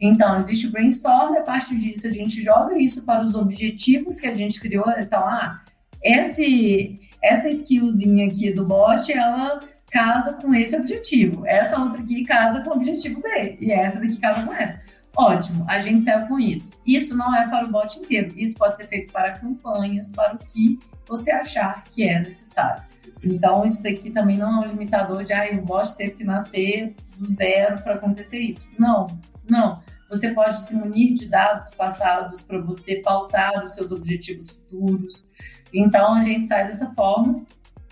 Então, 0.00 0.38
existe 0.38 0.66
o 0.66 0.70
brainstorm, 0.70 1.36
a 1.36 1.42
partir 1.42 1.76
disso 1.76 2.06
a 2.06 2.10
gente 2.10 2.42
joga 2.42 2.78
isso 2.78 3.04
para 3.04 3.24
os 3.24 3.34
objetivos 3.34 4.20
que 4.20 4.26
a 4.26 4.32
gente 4.32 4.60
criou. 4.60 4.88
Então, 4.96 5.20
ah, 5.20 5.62
esse, 6.02 7.00
essa 7.22 7.48
skillzinha 7.48 8.26
aqui 8.26 8.52
do 8.52 8.64
bot, 8.64 9.12
ela 9.12 9.60
casa 9.90 10.34
com 10.34 10.54
esse 10.54 10.76
objetivo. 10.76 11.44
Essa 11.46 11.80
outra 11.80 12.00
aqui 12.00 12.24
casa 12.24 12.60
com 12.60 12.70
o 12.70 12.74
objetivo 12.74 13.20
B. 13.20 13.58
E 13.60 13.72
essa 13.72 13.98
daqui 13.98 14.18
casa 14.18 14.42
com 14.42 14.54
essa. 14.54 14.80
Ótimo, 15.16 15.64
a 15.68 15.80
gente 15.80 16.04
serve 16.04 16.28
com 16.28 16.38
isso. 16.38 16.72
Isso 16.86 17.16
não 17.16 17.34
é 17.34 17.48
para 17.48 17.66
o 17.66 17.70
bot 17.70 17.98
inteiro. 17.98 18.32
Isso 18.36 18.56
pode 18.56 18.76
ser 18.76 18.86
feito 18.86 19.12
para 19.12 19.32
campanhas, 19.32 20.10
para 20.10 20.34
o 20.34 20.38
que 20.38 20.78
você 21.06 21.32
achar 21.32 21.82
que 21.84 22.08
é 22.08 22.20
necessário. 22.20 22.84
Então, 23.24 23.64
isso 23.64 23.82
daqui 23.82 24.10
também 24.10 24.36
não 24.38 24.62
é 24.62 24.66
um 24.66 24.70
limitador 24.70 25.24
de, 25.24 25.32
ah, 25.32 25.48
o 25.52 25.62
bot 25.62 25.96
teve 25.96 26.12
que 26.12 26.24
nascer 26.24 26.94
do 27.16 27.28
zero 27.28 27.82
para 27.82 27.94
acontecer 27.94 28.38
isso. 28.38 28.68
Não, 28.78 29.08
não. 29.50 29.80
Você 30.08 30.30
pode 30.30 30.64
se 30.64 30.74
munir 30.74 31.14
de 31.14 31.26
dados 31.26 31.70
passados 31.70 32.40
para 32.40 32.58
você 32.60 32.96
pautar 32.96 33.62
os 33.62 33.74
seus 33.74 33.92
objetivos 33.92 34.50
futuros. 34.50 35.28
Então, 35.72 36.14
a 36.14 36.22
gente 36.22 36.46
sai 36.46 36.66
dessa 36.66 36.92
forma 36.94 37.42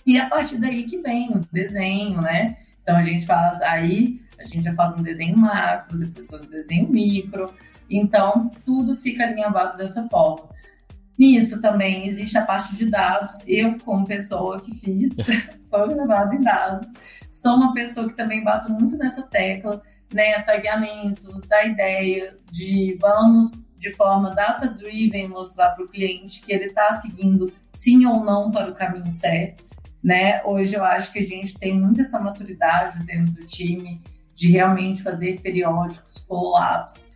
e 0.07 0.19
a 0.19 0.29
partir 0.29 0.59
daí 0.59 0.85
que 0.85 0.99
vem 0.99 1.31
o 1.33 1.41
desenho, 1.53 2.23
né? 2.23 2.57
Então, 2.83 2.97
a 2.97 3.03
gente 3.03 3.27
faz 3.27 3.61
aí, 3.61 4.21
a 4.39 4.45
gente 4.45 4.63
já 4.63 4.75
faz 4.75 4.95
um 4.97 5.03
desenho 5.03 5.37
macro, 5.37 5.99
depois 5.99 6.29
faz 6.29 6.45
um 6.45 6.51
desenho 6.51 6.89
micro. 6.89 7.53
Então, 7.91 8.51
tudo 8.65 8.97
fica 8.97 9.25
alinhavado 9.25 9.77
dessa 9.77 10.09
forma. 10.09 10.49
Nisso 11.19 11.61
também 11.61 12.07
existe 12.07 12.37
a 12.39 12.45
parte 12.45 12.75
de 12.77 12.87
dados. 12.87 13.47
Eu, 13.47 13.77
como 13.81 14.07
pessoa 14.07 14.61
que 14.61 14.75
fiz, 14.75 15.11
sou 15.69 15.91
elevada 15.91 16.35
em 16.35 16.41
dados, 16.41 16.93
sou 17.31 17.57
uma 17.57 17.75
pessoa 17.75 18.09
que 18.09 18.17
também 18.17 18.43
bato 18.43 18.71
muito 18.73 18.97
nessa 18.97 19.23
tecla 19.23 19.83
né, 20.13 20.41
tagueamentos, 20.43 21.43
da 21.43 21.65
ideia 21.65 22.37
de 22.51 22.97
vamos 23.01 23.67
de 23.77 23.91
forma 23.91 24.31
data-driven 24.31 25.29
mostrar 25.29 25.71
para 25.71 25.85
o 25.85 25.89
cliente 25.89 26.43
que 26.43 26.53
ele 26.53 26.67
está 26.67 26.93
seguindo 26.93 27.53
sim 27.73 28.07
ou 28.07 28.25
não 28.25 28.51
para 28.51 28.71
o 28.71 28.75
caminho 28.75 29.13
certo. 29.13 29.65
Né? 30.03 30.43
Hoje 30.45 30.77
eu 30.77 30.85
acho 30.85 31.13
que 31.13 31.19
a 31.19 31.25
gente 31.25 31.59
tem 31.59 31.79
muita 31.79 32.03
essa 32.03 32.21
maturidade 32.21 33.05
dentro 33.05 33.33
do 33.33 33.45
time 33.45 34.01
de 34.35 34.51
realmente 34.51 35.03
fazer 35.03 35.41
periódicos, 35.41 36.19
follow-ups, 36.29 37.09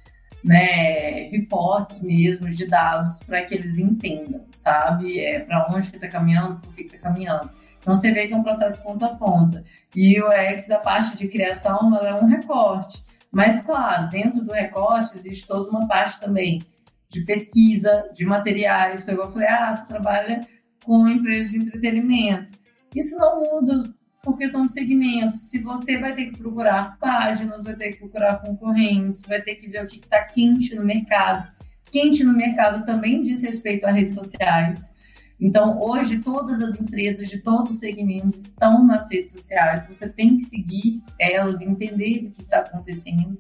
né, 0.42 1.28
reportes 1.28 2.02
mesmo 2.02 2.48
de 2.48 2.66
dados 2.66 3.18
para 3.20 3.42
que 3.44 3.54
eles 3.54 3.78
entendam, 3.78 4.46
sabe, 4.52 5.20
é, 5.20 5.40
para 5.40 5.68
onde 5.70 5.90
que 5.90 5.96
está 5.96 6.08
caminhando, 6.08 6.60
por 6.60 6.74
que 6.74 6.82
está 6.82 6.96
caminhando. 6.96 7.50
Então 7.80 7.94
você 7.94 8.12
vê 8.12 8.26
que 8.26 8.34
é 8.34 8.36
um 8.36 8.42
processo 8.42 8.82
ponta 8.82 9.06
a 9.06 9.14
ponta. 9.14 9.64
E 9.94 10.20
o 10.20 10.28
UX, 10.28 10.70
a 10.70 10.78
parte 10.78 11.16
de 11.16 11.28
criação, 11.28 11.94
ela 11.96 12.08
é 12.08 12.14
um 12.14 12.26
recorte. 12.26 13.02
Mas, 13.32 13.62
claro, 13.62 14.08
dentro 14.08 14.44
do 14.44 14.52
recorte 14.52 15.16
existe 15.16 15.46
toda 15.46 15.70
uma 15.70 15.86
parte 15.86 16.20
também 16.20 16.62
de 17.08 17.22
pesquisa, 17.22 18.08
de 18.12 18.24
materiais. 18.24 19.02
Então, 19.02 19.14
eu 19.14 19.30
falei, 19.30 19.48
ah, 19.48 19.72
você 19.72 19.86
trabalha 19.86 20.46
com 20.84 21.08
empresas 21.08 21.52
de 21.52 21.58
entretenimento. 21.58 22.58
Isso 22.94 23.16
não 23.18 23.40
muda 23.40 23.92
por 24.22 24.36
questão 24.36 24.66
de 24.66 24.74
segmento. 24.74 25.36
Se 25.36 25.58
você 25.60 25.96
vai 25.96 26.14
ter 26.14 26.26
que 26.26 26.38
procurar 26.38 26.98
páginas, 26.98 27.64
vai 27.64 27.74
ter 27.74 27.92
que 27.92 27.98
procurar 27.98 28.40
concorrentes, 28.40 29.22
vai 29.26 29.40
ter 29.40 29.54
que 29.54 29.68
ver 29.68 29.84
o 29.84 29.86
que 29.86 29.98
está 29.98 30.22
quente 30.24 30.74
no 30.74 30.84
mercado. 30.84 31.50
Quente 31.90 32.22
no 32.22 32.32
mercado 32.32 32.84
também 32.84 33.22
diz 33.22 33.42
respeito 33.42 33.86
a 33.86 33.90
redes 33.90 34.14
sociais. 34.14 34.94
Então, 35.40 35.80
hoje, 35.80 36.18
todas 36.18 36.60
as 36.60 36.78
empresas 36.78 37.28
de 37.28 37.38
todos 37.38 37.70
os 37.70 37.78
segmentos 37.78 38.46
estão 38.46 38.86
nas 38.86 39.10
redes 39.10 39.32
sociais. 39.32 39.86
Você 39.86 40.08
tem 40.08 40.36
que 40.36 40.42
seguir 40.42 41.00
elas, 41.18 41.60
entender 41.62 42.26
o 42.26 42.30
que 42.30 42.40
está 42.40 42.58
acontecendo. 42.58 43.38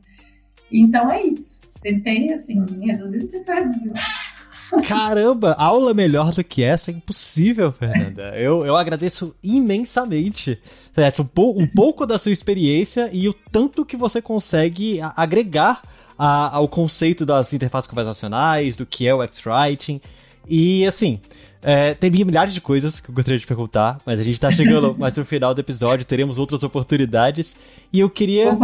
Então, 0.72 1.10
é 1.10 1.22
isso. 1.22 1.60
Tentei, 1.82 2.32
assim, 2.32 2.64
reduzir, 2.80 3.20
não 3.20 3.28
sei 3.28 3.40
se 3.40 3.52
reduzir. 3.52 3.92
Caramba, 4.86 5.54
aula 5.54 5.92
melhor 5.92 6.32
do 6.32 6.44
que 6.44 6.62
essa 6.62 6.90
é 6.90 6.94
impossível, 6.94 7.72
Fernanda. 7.72 8.32
Eu, 8.36 8.64
eu 8.64 8.76
agradeço 8.76 9.34
imensamente 9.42 10.60
um, 10.96 11.62
um 11.62 11.66
pouco 11.66 12.06
da 12.06 12.18
sua 12.18 12.32
experiência 12.32 13.10
e 13.12 13.28
o 13.28 13.34
tanto 13.50 13.84
que 13.84 13.96
você 13.96 14.22
consegue 14.22 15.00
agregar 15.16 15.82
a, 16.16 16.56
ao 16.56 16.68
conceito 16.68 17.26
das 17.26 17.52
interfaces 17.52 17.88
conversacionais, 17.90 18.76
do 18.76 18.86
que 18.86 19.08
é 19.08 19.14
o 19.14 19.22
X-Writing. 19.22 20.00
E 20.46 20.86
assim, 20.86 21.20
é, 21.62 21.92
tem 21.94 22.10
milhares 22.10 22.54
de 22.54 22.60
coisas 22.60 23.00
que 23.00 23.10
eu 23.10 23.14
gostaria 23.14 23.38
de 23.38 23.46
perguntar, 23.46 24.00
mas 24.06 24.18
a 24.18 24.22
gente 24.22 24.40
tá 24.40 24.50
chegando 24.50 24.96
mais 24.98 25.16
no 25.16 25.24
final 25.24 25.54
do 25.54 25.60
episódio, 25.60 26.06
teremos 26.06 26.38
outras 26.38 26.62
oportunidades. 26.62 27.54
E 27.92 28.00
eu 28.00 28.08
queria. 28.08 28.56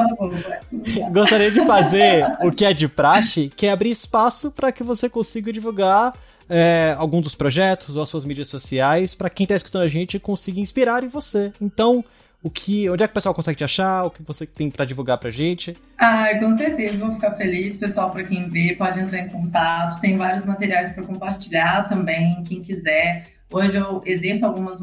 gostaria 1.12 1.50
de 1.50 1.66
fazer 1.66 2.24
o 2.42 2.50
que 2.50 2.64
é 2.64 2.72
de 2.72 2.88
praxe, 2.88 3.52
que 3.54 3.66
é 3.66 3.72
abrir 3.72 3.90
espaço 3.90 4.50
para 4.50 4.72
que 4.72 4.82
você 4.82 5.08
consiga 5.08 5.52
divulgar 5.52 6.14
é, 6.48 6.94
algum 6.96 7.20
dos 7.20 7.34
projetos 7.34 7.96
ou 7.96 8.02
as 8.02 8.08
suas 8.08 8.24
mídias 8.24 8.48
sociais, 8.48 9.14
para 9.14 9.28
quem 9.28 9.46
tá 9.46 9.54
escutando 9.54 9.82
a 9.82 9.88
gente 9.88 10.18
consiga 10.18 10.60
inspirar 10.60 11.04
em 11.04 11.08
você. 11.08 11.52
Então, 11.60 12.04
o 12.42 12.50
que, 12.50 12.88
onde 12.88 13.02
é 13.02 13.06
que 13.06 13.10
o 13.10 13.14
pessoal 13.14 13.34
consegue 13.34 13.58
te 13.58 13.64
achar, 13.64 14.04
o 14.04 14.10
que 14.10 14.22
você 14.22 14.46
tem 14.46 14.70
para 14.70 14.84
divulgar 14.84 15.18
pra 15.18 15.30
gente? 15.30 15.76
Ah, 15.98 16.28
com 16.38 16.56
certeza, 16.56 17.04
vou 17.04 17.14
ficar 17.14 17.32
feliz. 17.32 17.76
Pessoal, 17.76 18.10
para 18.10 18.22
quem 18.24 18.48
vê, 18.48 18.74
pode 18.76 19.00
entrar 19.00 19.18
em 19.18 19.28
contato. 19.28 20.00
Tem 20.00 20.16
vários 20.16 20.44
materiais 20.44 20.92
para 20.92 21.02
compartilhar 21.04 21.88
também, 21.88 22.42
quem 22.44 22.62
quiser. 22.62 23.26
Hoje 23.50 23.76
eu 23.76 24.02
exerço 24.04 24.44
algumas, 24.44 24.80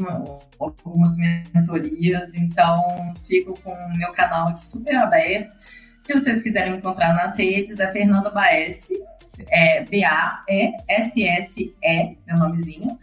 algumas 0.60 1.16
mentorias, 1.54 2.34
então 2.34 3.14
fico 3.26 3.60
com 3.62 3.72
o 3.72 3.98
meu 3.98 4.12
canal 4.12 4.48
aqui 4.48 4.66
super 4.66 4.96
aberto. 4.96 5.56
Se 6.04 6.14
vocês 6.14 6.42
quiserem 6.42 6.72
me 6.72 6.78
encontrar 6.80 7.14
nas 7.14 7.38
redes, 7.38 7.80
é 7.80 7.92
Fernanda 7.92 8.30
Baes, 8.30 8.90
é 9.50 9.84
B-A-E-S-S-E, 9.84 11.28
meu 12.28 12.38
nomezinho. 12.38 12.98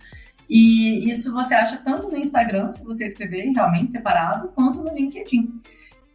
E 0.51 1.09
isso 1.09 1.33
você 1.33 1.55
acha 1.55 1.77
tanto 1.77 2.11
no 2.11 2.17
Instagram, 2.17 2.69
se 2.71 2.85
você 2.85 3.07
escrever 3.07 3.53
realmente 3.53 3.93
separado, 3.93 4.49
quanto 4.49 4.83
no 4.83 4.93
LinkedIn. 4.93 5.61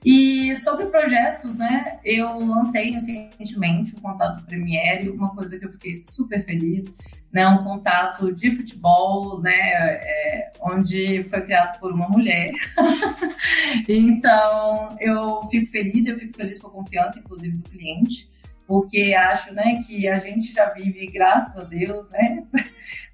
E 0.04 0.54
sobre 0.58 0.88
projetos, 0.88 1.58
né, 1.58 2.00
eu 2.04 2.38
lancei 2.39 2.91
recentemente 2.91 3.95
o 3.95 4.02
contato 4.02 4.45
Premiere, 4.45 5.10
uma 5.10 5.34
coisa 5.34 5.58
que 5.58 5.65
eu 5.65 5.71
fiquei 5.71 5.95
super 5.95 6.43
feliz, 6.43 6.98
né, 7.32 7.48
um 7.48 7.63
contato 7.63 8.32
de 8.32 8.52
futebol, 8.52 9.41
né, 9.41 9.52
é, 9.54 10.52
onde 10.62 11.24
foi 11.24 11.41
criado 11.41 11.80
por 11.80 11.93
uma 11.93 12.10
mulher. 12.10 12.52
então, 13.88 14.98
eu 15.00 15.41
fico 15.43 15.65
feliz, 15.67 16.08
eu 16.08 16.19
fico 16.19 16.36
feliz 16.36 16.60
com 16.60 16.67
a 16.67 16.71
confiança, 16.71 17.19
inclusive, 17.19 17.56
do 17.56 17.69
cliente 17.69 18.30
porque 18.67 19.13
acho 19.13 19.54
né, 19.54 19.80
que 19.86 20.08
a 20.08 20.15
gente 20.15 20.52
já 20.52 20.71
vive, 20.71 21.06
graças 21.08 21.58
a 21.58 21.63
Deus, 21.63 22.10
né, 22.10 22.43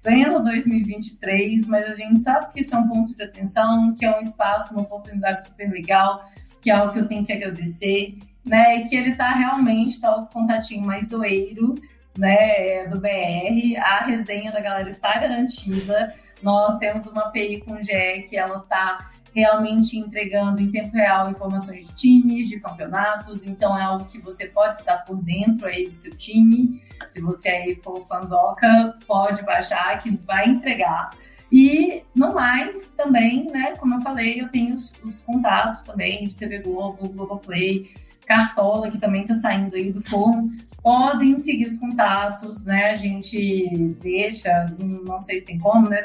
pleno 0.02 0.42
2023, 0.42 1.66
mas 1.66 1.86
a 1.86 1.94
gente 1.94 2.22
sabe 2.22 2.52
que 2.52 2.60
isso 2.60 2.74
é 2.74 2.78
um 2.78 2.88
ponto 2.88 3.14
de 3.14 3.22
atenção, 3.22 3.94
que 3.94 4.04
é 4.04 4.16
um 4.16 4.20
espaço, 4.20 4.74
uma 4.74 4.82
oportunidade 4.82 5.44
super 5.44 5.70
legal, 5.70 6.28
que 6.60 6.70
é 6.70 6.74
algo 6.74 6.92
que 6.92 6.98
eu 6.98 7.06
tenho 7.06 7.24
que 7.24 7.32
agradecer, 7.32 8.18
né, 8.44 8.76
e 8.78 8.84
que 8.84 8.96
ele 8.96 9.10
está 9.10 9.30
realmente, 9.32 10.00
tá 10.00 10.16
o 10.16 10.26
contatinho 10.26 10.84
mais 10.84 11.08
zoeiro, 11.08 11.74
né, 12.18 12.86
do 12.88 13.00
BR, 13.00 13.76
a 13.78 14.04
resenha 14.04 14.50
da 14.52 14.60
galera 14.60 14.88
está 14.88 15.18
garantida, 15.18 16.14
nós 16.42 16.76
temos 16.78 17.06
uma 17.06 17.22
API 17.22 17.60
com 17.60 17.74
o 17.74 17.82
GE 17.82 18.26
que 18.28 18.36
ela 18.36 18.58
está 18.58 19.10
realmente 19.34 19.96
entregando 19.96 20.60
em 20.60 20.70
tempo 20.70 20.94
real 20.94 21.30
informações 21.30 21.86
de 21.86 21.92
times, 21.94 22.48
de 22.48 22.60
campeonatos, 22.60 23.46
então 23.46 23.76
é 23.76 23.82
algo 23.82 24.04
que 24.04 24.18
você 24.18 24.46
pode 24.46 24.76
estar 24.76 24.98
por 24.98 25.16
dentro 25.16 25.66
aí 25.66 25.88
do 25.88 25.94
seu 25.94 26.14
time. 26.14 26.82
Se 27.08 27.20
você 27.20 27.48
aí 27.48 27.74
for 27.76 28.04
fanzoca, 28.06 28.96
pode 29.06 29.42
baixar 29.42 29.98
que 29.98 30.10
vai 30.10 30.48
entregar. 30.48 31.10
E 31.50 32.02
no 32.14 32.32
mais, 32.32 32.92
também, 32.92 33.46
né, 33.50 33.74
como 33.76 33.94
eu 33.94 34.00
falei, 34.00 34.40
eu 34.40 34.48
tenho 34.48 34.74
os, 34.74 34.94
os 35.04 35.20
contatos 35.20 35.82
também 35.82 36.24
de 36.26 36.34
TV 36.34 36.60
Globo, 36.60 37.08
Globoplay, 37.08 37.90
Cartola, 38.26 38.90
que 38.90 38.98
também 38.98 39.22
está 39.22 39.34
saindo 39.34 39.76
aí 39.76 39.92
do 39.92 40.00
forno, 40.00 40.50
podem 40.82 41.38
seguir 41.38 41.68
os 41.68 41.78
contatos, 41.78 42.64
né? 42.64 42.90
A 42.90 42.96
gente 42.96 43.94
deixa, 44.00 44.66
não 44.80 45.20
sei 45.20 45.38
se 45.38 45.44
tem 45.44 45.58
como, 45.58 45.88
né? 45.88 46.02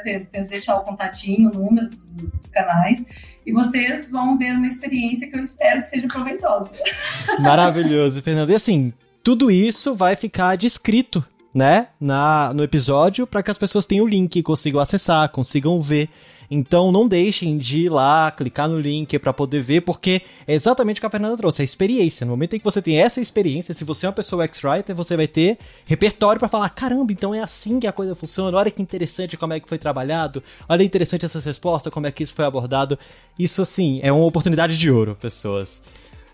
Deixar 0.48 0.76
o 0.76 0.84
contatinho, 0.84 1.50
o 1.50 1.58
número 1.58 1.88
dos, 1.88 2.06
dos, 2.06 2.46
canais. 2.46 3.04
E 3.44 3.52
vocês 3.52 4.08
vão 4.08 4.38
ver 4.38 4.52
uma 4.52 4.66
experiência 4.66 5.28
que 5.28 5.36
eu 5.36 5.42
espero 5.42 5.80
que 5.80 5.86
seja 5.86 6.06
proveitosa. 6.06 6.70
Maravilhoso, 7.40 8.22
Fernando. 8.22 8.50
E 8.50 8.54
assim, 8.54 8.92
tudo 9.22 9.50
isso 9.50 9.94
vai 9.94 10.14
ficar 10.14 10.56
descrito, 10.56 11.24
né? 11.52 11.88
Na, 12.00 12.52
no 12.54 12.62
episódio, 12.62 13.26
para 13.26 13.42
que 13.42 13.50
as 13.50 13.58
pessoas 13.58 13.84
tenham 13.84 14.04
o 14.04 14.08
link, 14.08 14.42
consigam 14.42 14.80
acessar, 14.80 15.28
consigam 15.30 15.80
ver. 15.80 16.08
Então 16.50 16.90
não 16.90 17.06
deixem 17.06 17.58
de 17.58 17.80
ir 17.80 17.88
lá, 17.90 18.30
clicar 18.30 18.68
no 18.68 18.80
link 18.80 19.18
para 19.18 19.32
poder 19.32 19.60
ver, 19.60 19.82
porque 19.82 20.22
é 20.46 20.54
exatamente 20.54 20.98
o 20.98 21.00
que 21.00 21.06
a 21.06 21.10
Fernanda 21.10 21.36
trouxe, 21.36 21.62
a 21.62 21.64
experiência. 21.64 22.24
No 22.24 22.32
momento 22.32 22.54
em 22.54 22.58
que 22.58 22.64
você 22.64 22.80
tem 22.80 22.98
essa 22.98 23.20
experiência, 23.20 23.74
se 23.74 23.84
você 23.84 24.06
é 24.06 24.08
uma 24.08 24.14
pessoa 24.14 24.44
X-Writer, 24.44 24.94
você 24.94 25.16
vai 25.16 25.28
ter 25.28 25.58
repertório 25.84 26.38
para 26.38 26.48
falar: 26.48 26.70
caramba, 26.70 27.12
então 27.12 27.34
é 27.34 27.40
assim 27.40 27.78
que 27.78 27.86
a 27.86 27.92
coisa 27.92 28.14
funciona, 28.14 28.56
olha 28.56 28.70
que 28.70 28.80
interessante 28.80 29.36
como 29.36 29.52
é 29.52 29.60
que 29.60 29.68
foi 29.68 29.78
trabalhado, 29.78 30.42
olha 30.68 30.82
interessante 30.82 31.26
essa 31.26 31.40
resposta, 31.40 31.90
como 31.90 32.06
é 32.06 32.10
que 32.10 32.22
isso 32.22 32.34
foi 32.34 32.44
abordado. 32.44 32.98
Isso, 33.38 33.62
assim, 33.62 34.00
é 34.02 34.10
uma 34.10 34.24
oportunidade 34.24 34.76
de 34.76 34.90
ouro, 34.90 35.16
pessoas. 35.20 35.82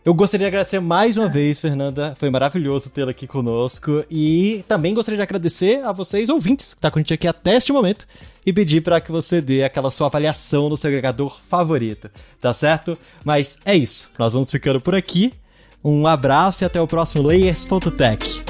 Eu 0.05 0.13
gostaria 0.13 0.45
de 0.45 0.49
agradecer 0.49 0.81
mais 0.81 1.17
uma 1.17 1.31
vez, 1.31 1.63
Fernanda. 1.63 2.15
Foi 2.19 2.29
maravilhoso 2.29 2.91
tê-la 2.91 3.13
aqui 3.13 3.27
conosco. 3.27 4.05
E 4.11 4.63
também 4.69 4.93
gostaria 4.93 5.17
de 5.17 5.23
agradecer 5.23 5.83
a 5.83 5.93
vocês, 5.93 6.29
ouvintes, 6.29 6.75
que 6.75 6.79
estão 6.79 6.91
tá 6.91 6.93
com 6.93 6.99
a 6.99 7.01
gente 7.01 7.15
aqui 7.15 7.27
até 7.27 7.57
este 7.57 7.73
momento. 7.73 8.07
E 8.45 8.53
pedir 8.53 8.83
para 8.83 9.01
que 9.01 9.11
você 9.11 9.41
dê 9.41 9.65
aquela 9.65 9.91
sua 9.91 10.09
avaliação 10.09 10.69
no 10.69 10.77
seu 10.77 10.89
agregador 10.89 11.41
favorito, 11.49 12.11
tá 12.39 12.53
certo? 12.53 12.99
Mas 13.25 13.57
é 13.65 13.75
isso. 13.75 14.11
Nós 14.19 14.35
vamos 14.35 14.51
ficando 14.51 14.79
por 14.79 14.95
aqui. 14.95 15.33
Um 15.83 16.07
abraço 16.07 16.65
e 16.65 16.67
até 16.67 16.79
o 16.79 16.87
próximo 16.87 17.27
Layers.tech. 17.27 18.45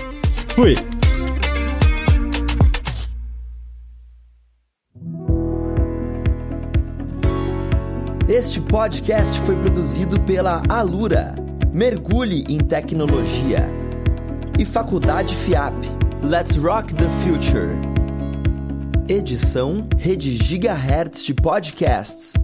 Fui! 0.57 0.75
Este 8.29 8.61
podcast 8.61 9.38
foi 9.43 9.55
produzido 9.55 10.19
pela 10.23 10.61
Alura 10.69 11.43
Mergulhe 11.74 12.44
em 12.48 12.58
tecnologia. 12.58 13.68
E 14.56 14.64
Faculdade 14.64 15.34
FIAP. 15.34 15.74
Let's 16.22 16.54
Rock 16.54 16.94
the 16.94 17.10
Future. 17.24 17.70
Edição 19.08 19.88
Rede 19.98 20.37
Gigahertz 20.37 21.24
de 21.24 21.34
Podcasts. 21.34 22.34